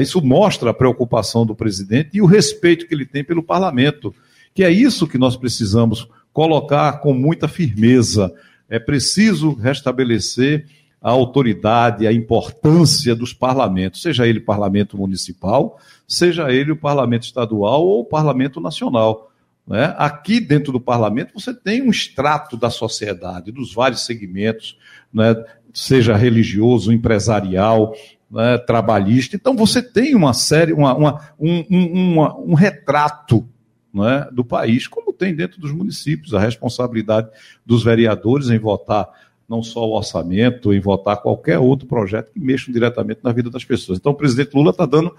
Isso 0.00 0.24
mostra 0.24 0.70
a 0.70 0.74
preocupação 0.74 1.44
do 1.44 1.56
presidente 1.56 2.10
e 2.12 2.22
o 2.22 2.26
respeito 2.26 2.86
que 2.86 2.94
ele 2.94 3.06
tem 3.06 3.24
pelo 3.24 3.42
parlamento, 3.42 4.14
que 4.54 4.62
é 4.62 4.70
isso 4.70 5.08
que 5.08 5.18
nós 5.18 5.34
precisamos 5.34 6.06
colocar 6.32 7.00
com 7.00 7.12
muita 7.12 7.48
firmeza. 7.48 8.32
É 8.70 8.78
preciso 8.78 9.52
restabelecer 9.54 10.66
a 11.02 11.10
autoridade, 11.10 12.06
a 12.06 12.12
importância 12.12 13.14
dos 13.16 13.32
parlamentos, 13.32 14.02
seja 14.02 14.26
ele 14.26 14.38
parlamento 14.38 14.96
municipal, 14.96 15.78
seja 16.06 16.52
ele 16.52 16.72
o 16.72 16.76
parlamento 16.76 17.22
estadual 17.22 17.84
ou 17.84 18.00
o 18.00 18.04
parlamento 18.04 18.60
nacional. 18.60 19.30
Né? 19.66 19.94
Aqui 19.96 20.40
dentro 20.40 20.72
do 20.72 20.80
parlamento 20.80 21.32
você 21.34 21.54
tem 21.54 21.80
um 21.80 21.90
extrato 21.90 22.56
da 22.56 22.68
sociedade, 22.68 23.52
dos 23.52 23.72
vários 23.72 24.04
segmentos, 24.04 24.76
né? 25.12 25.34
seja 25.72 26.16
religioso, 26.16 26.92
empresarial, 26.92 27.94
né? 28.30 28.58
trabalhista. 28.58 29.36
Então 29.36 29.56
você 29.56 29.82
tem 29.82 30.14
uma 30.14 30.34
série, 30.34 30.72
uma, 30.72 30.94
uma, 30.94 31.20
um, 31.38 31.64
um, 31.70 32.12
uma, 32.12 32.38
um 32.38 32.54
retrato 32.54 33.48
né? 33.92 34.28
do 34.32 34.44
país, 34.44 34.86
como 34.86 35.12
tem 35.12 35.34
dentro 35.34 35.60
dos 35.60 35.72
municípios, 35.72 36.34
a 36.34 36.40
responsabilidade 36.40 37.28
dos 37.64 37.84
vereadores 37.84 38.50
em 38.50 38.58
votar 38.58 39.08
não 39.48 39.64
só 39.64 39.84
o 39.84 39.96
orçamento, 39.96 40.72
em 40.72 40.78
votar 40.78 41.16
qualquer 41.16 41.58
outro 41.58 41.88
projeto 41.88 42.30
que 42.32 42.38
mexa 42.38 42.70
diretamente 42.72 43.20
na 43.24 43.32
vida 43.32 43.50
das 43.50 43.64
pessoas. 43.64 43.98
Então 43.98 44.12
o 44.12 44.14
presidente 44.14 44.54
Lula 44.54 44.70
está 44.70 44.86
dando, 44.86 45.12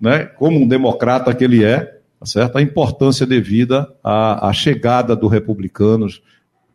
né, 0.00 0.24
como 0.24 0.58
um 0.58 0.66
democrata 0.66 1.32
que 1.32 1.44
ele 1.44 1.64
é, 1.64 2.00
tá 2.18 2.26
certo? 2.26 2.58
a 2.58 2.62
importância 2.62 3.24
devida 3.24 3.88
à, 4.02 4.48
à 4.48 4.52
chegada 4.52 5.14
dos 5.14 5.30
republicanos 5.30 6.20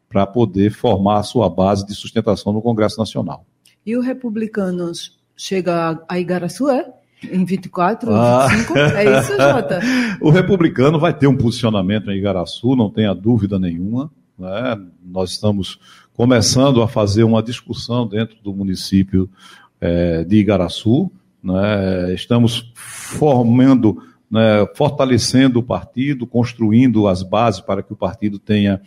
para 0.07 0.25
poder 0.25 0.71
formar 0.71 1.19
a 1.19 1.23
sua 1.23 1.49
base 1.49 1.85
de 1.85 1.93
sustentação 1.93 2.53
no 2.53 2.61
Congresso 2.61 2.97
Nacional. 2.97 3.45
E 3.85 3.97
o 3.97 4.01
Republicanos 4.01 5.19
chega 5.35 6.01
a 6.07 6.19
Igaraçu, 6.19 6.69
é? 6.69 6.89
Em 7.31 7.45
24, 7.45 8.13
ah. 8.13 8.47
25? 8.47 8.77
É 8.77 9.19
isso, 9.19 9.37
Jota? 9.37 9.79
o 10.21 10.29
republicano 10.29 10.99
vai 10.99 11.13
ter 11.13 11.27
um 11.27 11.37
posicionamento 11.37 12.11
em 12.11 12.17
Igaraçu, 12.17 12.75
não 12.75 12.89
tenha 12.89 13.13
dúvida 13.13 13.57
nenhuma. 13.59 14.11
Né? 14.37 14.79
Nós 15.05 15.31
estamos 15.31 15.79
começando 16.13 16.81
a 16.81 16.87
fazer 16.87 17.23
uma 17.23 17.41
discussão 17.41 18.07
dentro 18.07 18.37
do 18.43 18.53
município 18.53 19.29
é, 19.79 20.23
de 20.23 20.37
Igaraçu. 20.37 21.11
Né? 21.43 22.13
Estamos 22.13 22.71
formando 22.75 24.01
né, 24.33 24.65
fortalecendo 24.73 25.59
o 25.59 25.63
partido, 25.63 26.25
construindo 26.25 27.07
as 27.07 27.21
bases 27.21 27.61
para 27.61 27.83
que 27.83 27.93
o 27.93 27.95
partido 27.95 28.39
tenha 28.39 28.81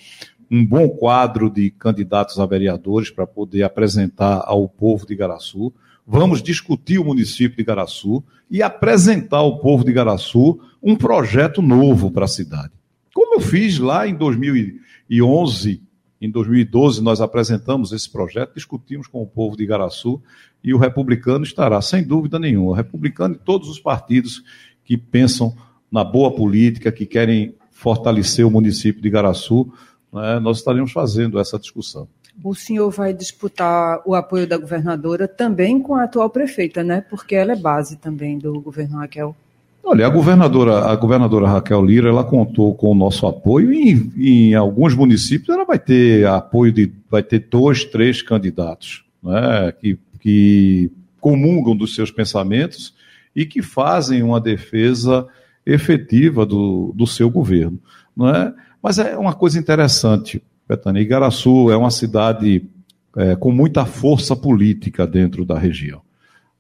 um 0.51 0.67
bom 0.67 0.89
quadro 0.89 1.49
de 1.49 1.71
candidatos 1.71 2.41
a 2.41 2.47
vereadores 2.47 3.11
para 3.11 3.27
poder 3.29 3.63
apresentar 3.63 4.43
ao 4.45 4.69
povo 4.69 5.07
de 5.07 5.13
Igaraçu. 5.13 5.73
Vamos 6.07 6.41
discutir 6.41 7.01
o 7.01 7.05
município 7.05 7.57
de 7.57 7.63
Igaraçu 7.63 8.23
e 8.49 8.63
apresentar 8.63 9.39
ao 9.39 9.59
povo 9.59 9.85
de 9.85 9.91
Igaraçu 9.91 10.61
um 10.81 10.95
projeto 10.95 11.61
novo 11.61 12.13
para 12.13 12.27
a 12.27 12.29
cidade. 12.29 12.73
Como 13.13 13.35
eu 13.35 13.41
fiz 13.41 13.81
lá 13.81 14.07
em 14.07 14.15
2011, 14.15 15.83
em 16.21 16.31
2012 16.31 17.03
nós 17.03 17.21
apresentamos 17.21 17.91
esse 17.91 18.09
projeto, 18.09 18.55
discutimos 18.55 19.09
com 19.09 19.21
o 19.21 19.27
povo 19.27 19.57
de 19.57 19.65
Igaraçu 19.65 20.23
e 20.63 20.73
o 20.73 20.79
republicano 20.79 21.45
estará, 21.45 21.83
sem 21.83 22.05
dúvida 22.05 22.39
nenhuma, 22.39 22.71
o 22.71 22.75
republicano 22.75 23.35
e 23.35 23.39
todos 23.39 23.69
os 23.69 23.81
partidos 23.81 24.45
que 24.85 24.97
pensam 24.97 25.57
na 25.91 26.05
boa 26.05 26.31
política, 26.33 26.93
que 26.93 27.05
querem 27.05 27.53
fortalecer 27.73 28.47
o 28.47 28.51
município 28.51 29.03
de 29.03 29.09
Igaraçu, 29.09 29.73
né, 30.13 30.39
nós 30.39 30.59
estaremos 30.59 30.93
fazendo 30.93 31.41
essa 31.41 31.59
discussão. 31.59 32.09
O 32.43 32.55
senhor 32.55 32.91
vai 32.91 33.13
disputar 33.13 34.01
o 34.05 34.15
apoio 34.15 34.47
da 34.47 34.57
governadora 34.57 35.27
também 35.27 35.81
com 35.81 35.95
a 35.95 36.05
atual 36.05 36.31
prefeita, 36.31 36.85
né? 36.85 37.01
Porque 37.01 37.35
ela 37.35 37.53
é 37.53 37.57
base 37.57 37.97
também 37.97 38.39
do 38.39 38.61
governo 38.61 38.99
Raquel. 38.99 39.35
Olha, 39.83 40.05
a 40.05 40.11
governadora, 40.11 40.85
a 40.85 40.97
governadora 40.97 41.47
Raquel 41.47 41.85
Lira, 41.85 42.09
ela 42.09 42.25
contou 42.25 42.75
com 42.75 42.91
o 42.91 42.95
nosso 42.95 43.25
apoio 43.25 43.73
e 43.73 44.49
em, 44.51 44.55
alguns 44.55 44.95
municípios 44.95 45.49
ela 45.49 45.65
vai 45.65 45.79
ter 45.79 46.27
apoio 46.27 46.73
de, 46.73 46.93
vai 47.09 47.23
ter 47.23 47.47
dois, 47.49 47.85
três 47.85 48.21
candidatos, 48.21 49.05
né? 49.23 49.73
Que, 49.81 49.97
que 50.19 50.91
comungam 51.21 51.77
dos 51.77 51.95
seus 51.95 52.11
pensamentos 52.11 52.95
e 53.35 53.47
que 53.47 53.63
fazem 53.63 54.25
uma 54.25 54.41
defesa 54.41 55.27
efetiva 55.65 56.45
do, 56.45 56.93
do 56.95 57.07
seu 57.07 57.31
governo. 57.31 57.79
Não 58.17 58.29
é? 58.29 58.53
Mas 58.83 58.99
é 58.99 59.17
uma 59.17 59.35
coisa 59.35 59.59
interessante, 59.59 60.43
Betânia. 60.69 61.01
Igaraçu 61.01 61.71
é 61.71 61.77
uma 61.77 61.91
cidade 61.91 62.69
é, 63.17 63.37
com 63.37 63.53
muita 63.53 63.85
força 63.85 64.35
política 64.35 65.07
dentro 65.07 65.45
da 65.45 65.59
região. 65.59 66.03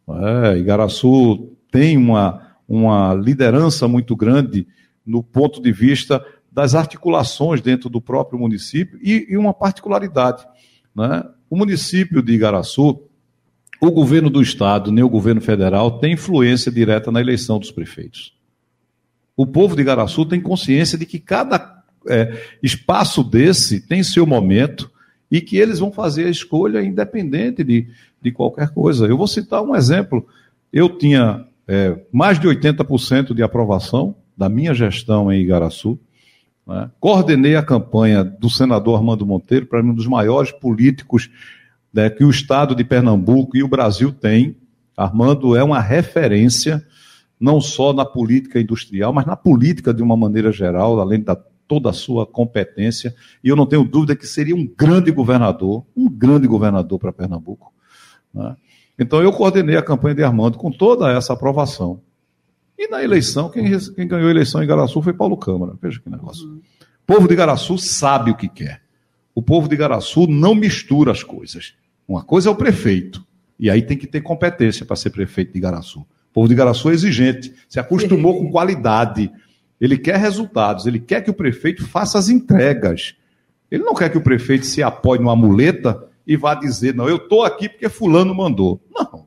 É? 0.09 0.59
Igaraçu 0.59 1.53
tem 1.71 1.97
uma, 1.97 2.43
uma 2.69 3.15
liderança 3.15 3.89
muito 3.89 4.15
grande 4.15 4.67
no 5.05 5.23
ponto 5.23 5.61
de 5.61 5.73
vista 5.73 6.25
das 6.51 6.75
articulações 6.75 7.61
dentro 7.61 7.91
do 7.91 8.01
próprio 8.01 8.39
município 8.39 8.99
e, 9.03 9.27
e 9.29 9.37
uma 9.37 9.53
particularidade. 9.53 10.47
Né? 10.95 11.23
O 11.51 11.57
município 11.57 12.23
de 12.23 12.33
Igaraçu 12.33 13.03
o 13.81 13.91
governo 13.91 14.31
do 14.31 14.41
estado 14.41 14.91
nem 14.91 15.05
o 15.05 15.09
governo 15.09 15.41
federal 15.41 15.99
tem 15.99 16.15
influência 16.15 16.73
direta 16.73 17.13
na 17.13 17.21
eleição 17.21 17.59
dos 17.59 17.71
prefeitos. 17.71 18.35
O 19.37 19.47
povo 19.47 19.77
de 19.77 19.83
Igaraçu 19.83 20.25
tem 20.25 20.41
consciência 20.41 20.97
de 20.97 21.05
que 21.05 21.19
cada 21.19 21.59
é, 22.09 22.43
espaço 22.63 23.23
desse 23.23 23.81
tem 23.81 24.03
seu 24.03 24.27
momento 24.27 24.91
e 25.31 25.41
que 25.41 25.57
eles 25.57 25.79
vão 25.79 25.93
fazer 25.93 26.27
a 26.27 26.31
escolha 26.31 26.83
independente 26.83 27.65
de, 27.65 27.89
de 28.23 28.31
qualquer 28.31 28.71
coisa. 28.71 29.07
Eu 29.07 29.17
vou 29.17 29.27
citar 29.27 29.63
um 29.63 29.75
exemplo. 29.75 30.27
Eu 30.73 30.89
tinha 30.89 31.47
é, 31.67 31.99
mais 32.13 32.39
de 32.39 32.47
80% 32.47 33.35
de 33.35 33.43
aprovação 33.43 34.15
da 34.37 34.49
minha 34.49 34.75
gestão 34.75 35.33
em 35.33 35.41
Igaraçu. 35.41 35.99
Né? 36.67 36.91
Coordenei 37.01 37.57
a 37.57 37.63
campanha 37.63 38.23
do 38.23 38.51
senador 38.51 38.97
Armando 38.97 39.27
Monteiro, 39.27 39.67
para 39.67 39.83
mim, 39.83 39.91
um 39.91 39.95
dos 39.95 40.07
maiores 40.07 40.53
políticos 40.53 41.31
né, 41.93 42.11
que 42.11 42.25
o 42.25 42.31
Estado 42.31 42.75
de 42.75 42.85
Pernambuco 42.85 43.57
e 43.57 43.63
o 43.63 43.69
Brasil 43.69 44.13
têm. 44.13 44.57
Armando 44.97 45.57
é 45.57 45.63
uma 45.63 45.81
referência, 45.81 46.85
não 47.39 47.61
só 47.61 47.93
na 47.93 48.05
política 48.05 48.61
industrial, 48.61 49.13
mas 49.13 49.27
na 49.27 49.37
política 49.37 49.93
de 49.93 50.03
uma 50.03 50.17
maneira 50.17 50.51
geral, 50.51 50.99
além 51.01 51.21
da 51.21 51.37
toda 51.67 51.91
a 51.91 51.93
sua 51.93 52.27
competência. 52.27 53.15
E 53.43 53.49
eu 53.49 53.57
não 53.57 53.67
tenho 53.67 53.85
dúvida 53.85 54.17
que 54.17 54.27
seria 54.27 54.55
um 54.55 54.67
grande 54.67 55.11
governador, 55.11 55.85
um 55.97 56.09
grande 56.09 56.47
governador 56.47 56.99
para 56.99 57.13
Pernambuco. 57.13 57.73
Né? 58.33 58.57
Então 58.99 59.23
eu 59.23 59.33
coordenei 59.33 59.77
a 59.77 59.83
campanha 59.83 60.15
de 60.15 60.23
Armando 60.23 60.59
com 60.59 60.71
toda 60.71 61.11
essa 61.11 61.33
aprovação. 61.33 62.01
E 62.79 62.89
na 62.89 63.03
eleição, 63.03 63.49
quem, 63.49 63.65
quem 63.95 64.07
ganhou 64.07 64.29
a 64.29 64.31
eleição 64.31 64.63
em 64.63 64.67
Garaçu 64.67 65.01
foi 65.01 65.13
Paulo 65.13 65.37
Câmara. 65.37 65.75
Veja 65.81 66.01
que 66.01 66.11
negócio. 66.11 66.47
Uhum. 66.47 66.61
O 67.09 67.15
povo 67.15 67.29
de 67.29 67.35
Garaçu 67.35 67.79
sabe 67.79 68.31
o 68.31 68.37
que 68.37 68.49
quer. 68.49 68.83
O 69.35 69.43
povo 69.43 69.69
de 69.69 69.77
Garaçu 69.77 70.27
não 70.27 70.55
mistura 70.55 71.13
as 71.13 71.23
coisas. 71.23 71.75
Uma 72.09 72.23
coisa 72.23 72.49
é 72.49 72.53
o 72.53 72.57
prefeito, 72.57 73.25
e 73.59 73.69
aí 73.69 73.83
tem 73.83 73.97
que 73.97 74.07
ter 74.07 74.21
competência 74.21 74.87
para 74.87 74.97
ser 74.97 75.11
prefeito 75.11 75.53
de 75.53 75.59
Igaraçu. 75.59 76.01
O 76.01 76.07
povo 76.33 76.49
de 76.49 76.55
Igaraçu 76.55 76.91
é 76.91 76.95
exigente, 76.95 77.55
se 77.69 77.81
acostumou 77.81 78.39
com 78.39 78.51
qualidade. 78.51 79.31
Ele 79.81 79.99
quer 79.99 80.17
resultados, 80.17 80.87
ele 80.87 80.99
quer 80.99 81.23
que 81.23 81.31
o 81.31 81.35
prefeito 81.35 81.87
faça 81.87 82.19
as 82.19 82.29
entregas. 82.29 83.15
Ele 83.71 83.83
não 83.83 83.95
quer 83.95 84.11
que 84.11 84.19
o 84.19 84.23
prefeito 84.23 84.65
se 84.65 84.83
apoie 84.83 85.19
numa 85.19 85.37
muleta 85.37 86.03
e 86.27 86.37
vá 86.37 86.55
dizer, 86.55 86.95
não, 86.95 87.09
eu 87.09 87.17
estou 87.17 87.45
aqui 87.45 87.69
porque 87.69 87.89
fulano 87.89 88.35
mandou. 88.35 88.81
Não. 88.91 89.27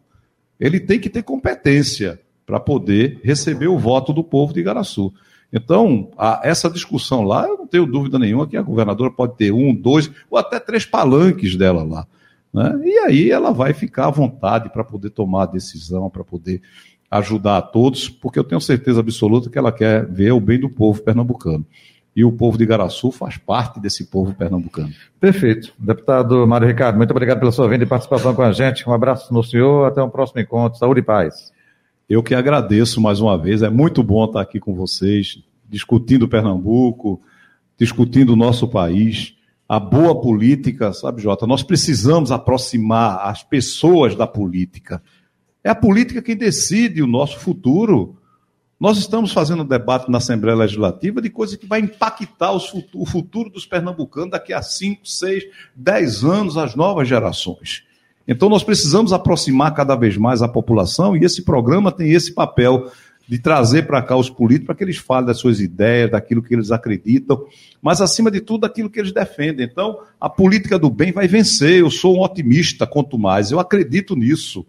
Ele 0.59 0.79
tem 0.79 0.99
que 0.99 1.09
ter 1.09 1.23
competência 1.23 2.19
para 2.45 2.59
poder 2.59 3.19
receber 3.23 3.67
o 3.67 3.77
voto 3.77 4.11
do 4.11 4.23
povo 4.23 4.53
de 4.53 4.59
Igaraçu. 4.59 5.13
Então, 5.51 6.11
a, 6.17 6.41
essa 6.43 6.69
discussão 6.69 7.23
lá, 7.23 7.47
eu 7.47 7.57
não 7.57 7.67
tenho 7.67 7.85
dúvida 7.85 8.19
nenhuma 8.19 8.47
que 8.47 8.57
a 8.57 8.61
governadora 8.61 9.11
pode 9.11 9.35
ter 9.35 9.51
um, 9.51 9.73
dois 9.73 10.11
ou 10.29 10.37
até 10.37 10.59
três 10.59 10.85
palanques 10.85 11.55
dela 11.55 11.83
lá. 11.83 12.07
Né? 12.53 12.81
E 12.83 12.97
aí 12.99 13.31
ela 13.31 13.51
vai 13.51 13.73
ficar 13.73 14.07
à 14.07 14.11
vontade 14.11 14.69
para 14.69 14.83
poder 14.83 15.11
tomar 15.11 15.43
a 15.43 15.47
decisão, 15.47 16.09
para 16.09 16.23
poder 16.23 16.61
ajudar 17.09 17.57
a 17.57 17.61
todos, 17.61 18.07
porque 18.07 18.37
eu 18.37 18.43
tenho 18.43 18.61
certeza 18.61 18.99
absoluta 18.99 19.49
que 19.49 19.57
ela 19.57 19.71
quer 19.71 20.05
ver 20.05 20.31
o 20.31 20.39
bem 20.39 20.59
do 20.59 20.69
povo 20.69 21.01
pernambucano. 21.01 21.65
e 22.15 22.23
o 22.25 22.31
povo 22.31 22.57
de 22.57 22.63
Igaraçu 22.63 23.11
faz 23.11 23.37
parte 23.37 23.79
desse 23.79 24.07
povo 24.07 24.33
pernambucano. 24.33 24.91
Perfeito. 25.19 25.71
Deputado 25.79 26.45
Mário 26.45 26.67
Ricardo, 26.67 26.97
muito 26.97 27.11
obrigado 27.11 27.39
pela 27.39 27.51
sua 27.51 27.67
vinda 27.69 27.83
e 27.83 27.87
participação 27.87 28.35
com 28.35 28.41
a 28.41 28.51
gente. 28.51 28.87
Um 28.89 28.93
abraço 28.93 29.33
no 29.33 29.43
senhor, 29.43 29.85
até 29.85 30.03
um 30.03 30.09
próximo 30.09 30.41
encontro. 30.41 30.77
Saúde 30.77 30.99
e 30.99 31.03
paz. 31.03 31.53
Eu 32.09 32.23
que 32.23 32.33
agradeço 32.33 32.99
mais 32.99 33.21
uma 33.21 33.37
vez, 33.37 33.61
é 33.61 33.69
muito 33.69 34.03
bom 34.03 34.25
estar 34.25 34.41
aqui 34.41 34.59
com 34.59 34.73
vocês, 34.73 35.41
discutindo 35.69 36.27
Pernambuco, 36.27 37.21
discutindo 37.77 38.33
o 38.33 38.35
nosso 38.35 38.67
país, 38.67 39.35
a 39.67 39.79
boa 39.79 40.19
política, 40.19 40.91
sabe, 40.91 41.21
Jota? 41.21 41.45
Nós 41.45 41.61
precisamos 41.61 42.31
aproximar 42.31 43.19
as 43.29 43.43
pessoas 43.43 44.15
da 44.15 44.25
política. 44.25 45.01
É 45.63 45.69
a 45.69 45.75
política 45.75 46.21
que 46.21 46.35
decide 46.35 47.01
o 47.01 47.07
nosso 47.07 47.37
futuro. 47.39 48.15
Nós 48.79 48.97
estamos 48.97 49.33
fazendo 49.33 49.63
um 49.63 49.67
debate 49.67 50.09
na 50.09 50.19
Assembleia 50.19 50.57
Legislativa 50.57 51.21
de 51.21 51.29
coisas 51.29 51.57
que 51.57 51.65
vai 51.65 51.81
impactar 51.81 52.53
o 52.53 53.05
futuro 53.05 53.49
dos 53.49 53.65
pernambucanos 53.65 54.31
daqui 54.31 54.53
a 54.53 54.61
5, 54.61 55.05
6, 55.05 55.43
10 55.75 56.23
anos, 56.23 56.57
as 56.57 56.75
novas 56.75 57.09
gerações. 57.09 57.83
Então 58.25 58.47
nós 58.47 58.63
precisamos 58.63 59.11
aproximar 59.11 59.73
cada 59.73 59.95
vez 59.95 60.15
mais 60.15 60.41
a 60.41 60.47
população 60.47 61.17
e 61.17 61.25
esse 61.25 61.41
programa 61.41 61.91
tem 61.91 62.11
esse 62.11 62.33
papel 62.33 62.89
de 63.27 63.37
trazer 63.37 63.85
para 63.85 64.01
cá 64.01 64.15
os 64.15 64.29
políticos 64.29 64.67
para 64.67 64.75
que 64.75 64.83
eles 64.83 64.97
falem 64.97 65.25
das 65.25 65.39
suas 65.39 65.59
ideias, 65.59 66.09
daquilo 66.09 66.41
que 66.41 66.53
eles 66.53 66.71
acreditam, 66.71 67.45
mas 67.81 67.99
acima 67.99 68.31
de 68.31 68.39
tudo 68.39 68.61
daquilo 68.61 68.89
que 68.89 68.99
eles 68.99 69.11
defendem. 69.11 69.67
Então, 69.69 69.99
a 70.21 70.29
política 70.29 70.79
do 70.79 70.89
bem 70.89 71.11
vai 71.11 71.27
vencer. 71.27 71.81
Eu 71.81 71.91
sou 71.91 72.17
um 72.17 72.21
otimista, 72.21 72.87
quanto 72.87 73.19
mais, 73.19 73.51
eu 73.51 73.59
acredito 73.59 74.15
nisso 74.15 74.65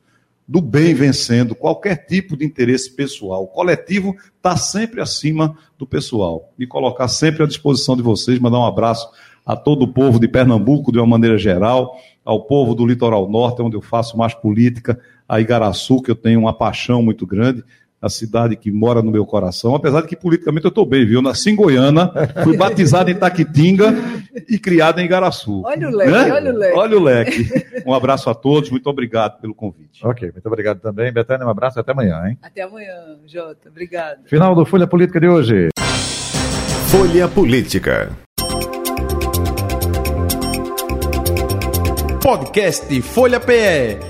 do 0.50 0.60
bem 0.60 0.92
vencendo 0.92 1.54
qualquer 1.54 1.94
tipo 2.06 2.36
de 2.36 2.44
interesse 2.44 2.90
pessoal. 2.90 3.44
O 3.44 3.46
coletivo 3.46 4.16
está 4.36 4.56
sempre 4.56 5.00
acima 5.00 5.56
do 5.78 5.86
pessoal. 5.86 6.52
Me 6.58 6.66
colocar 6.66 7.06
sempre 7.06 7.44
à 7.44 7.46
disposição 7.46 7.96
de 7.96 8.02
vocês, 8.02 8.40
mandar 8.40 8.58
um 8.58 8.66
abraço 8.66 9.08
a 9.46 9.54
todo 9.54 9.82
o 9.82 9.92
povo 9.92 10.18
de 10.18 10.26
Pernambuco, 10.26 10.90
de 10.90 10.98
uma 10.98 11.06
maneira 11.06 11.38
geral, 11.38 11.96
ao 12.24 12.46
povo 12.46 12.74
do 12.74 12.84
litoral 12.84 13.30
norte, 13.30 13.62
onde 13.62 13.76
eu 13.76 13.80
faço 13.80 14.18
mais 14.18 14.34
política, 14.34 14.98
a 15.28 15.40
Igaraçu, 15.40 16.02
que 16.02 16.10
eu 16.10 16.16
tenho 16.16 16.40
uma 16.40 16.52
paixão 16.52 17.00
muito 17.00 17.24
grande, 17.24 17.62
a 18.00 18.08
cidade 18.08 18.56
que 18.56 18.70
mora 18.70 19.02
no 19.02 19.10
meu 19.10 19.26
coração, 19.26 19.74
apesar 19.74 20.00
de 20.02 20.08
que 20.08 20.16
politicamente 20.16 20.64
eu 20.64 20.70
estou 20.70 20.86
bem, 20.86 21.06
viu? 21.06 21.20
Nasci 21.20 21.50
em 21.50 21.56
Goiânia, 21.56 22.10
fui 22.42 22.56
batizado 22.56 23.10
em 23.10 23.14
Taquitinga 23.14 23.94
e 24.48 24.58
criado 24.58 25.00
em 25.00 25.04
Igaraçu. 25.04 25.62
Olha 25.64 25.88
o 25.88 25.94
leque, 25.94 26.10
né? 26.10 26.32
olha 26.32 26.52
o 26.52 26.56
leque. 26.56 26.78
Olha 26.78 26.96
o 26.96 27.02
leque. 27.02 27.46
Um 27.86 27.94
abraço 27.94 28.30
a 28.30 28.34
todos, 28.34 28.70
muito 28.70 28.88
obrigado 28.88 29.40
pelo 29.40 29.54
convite. 29.54 30.04
Ok, 30.04 30.30
muito 30.32 30.46
obrigado 30.46 30.80
também. 30.80 31.12
Betânia, 31.12 31.46
um 31.46 31.50
abraço 31.50 31.78
e 31.78 31.80
até 31.80 31.92
amanhã, 31.92 32.26
hein? 32.26 32.38
Até 32.42 32.62
amanhã, 32.62 33.18
Jota. 33.26 33.68
Obrigado. 33.68 34.26
Final 34.26 34.54
do 34.54 34.64
Folha 34.64 34.86
Política 34.86 35.20
de 35.20 35.28
hoje. 35.28 35.68
Folha 36.88 37.28
Política. 37.28 38.10
Podcast 42.22 43.02
Folha 43.02 43.40
PE. 43.40 44.09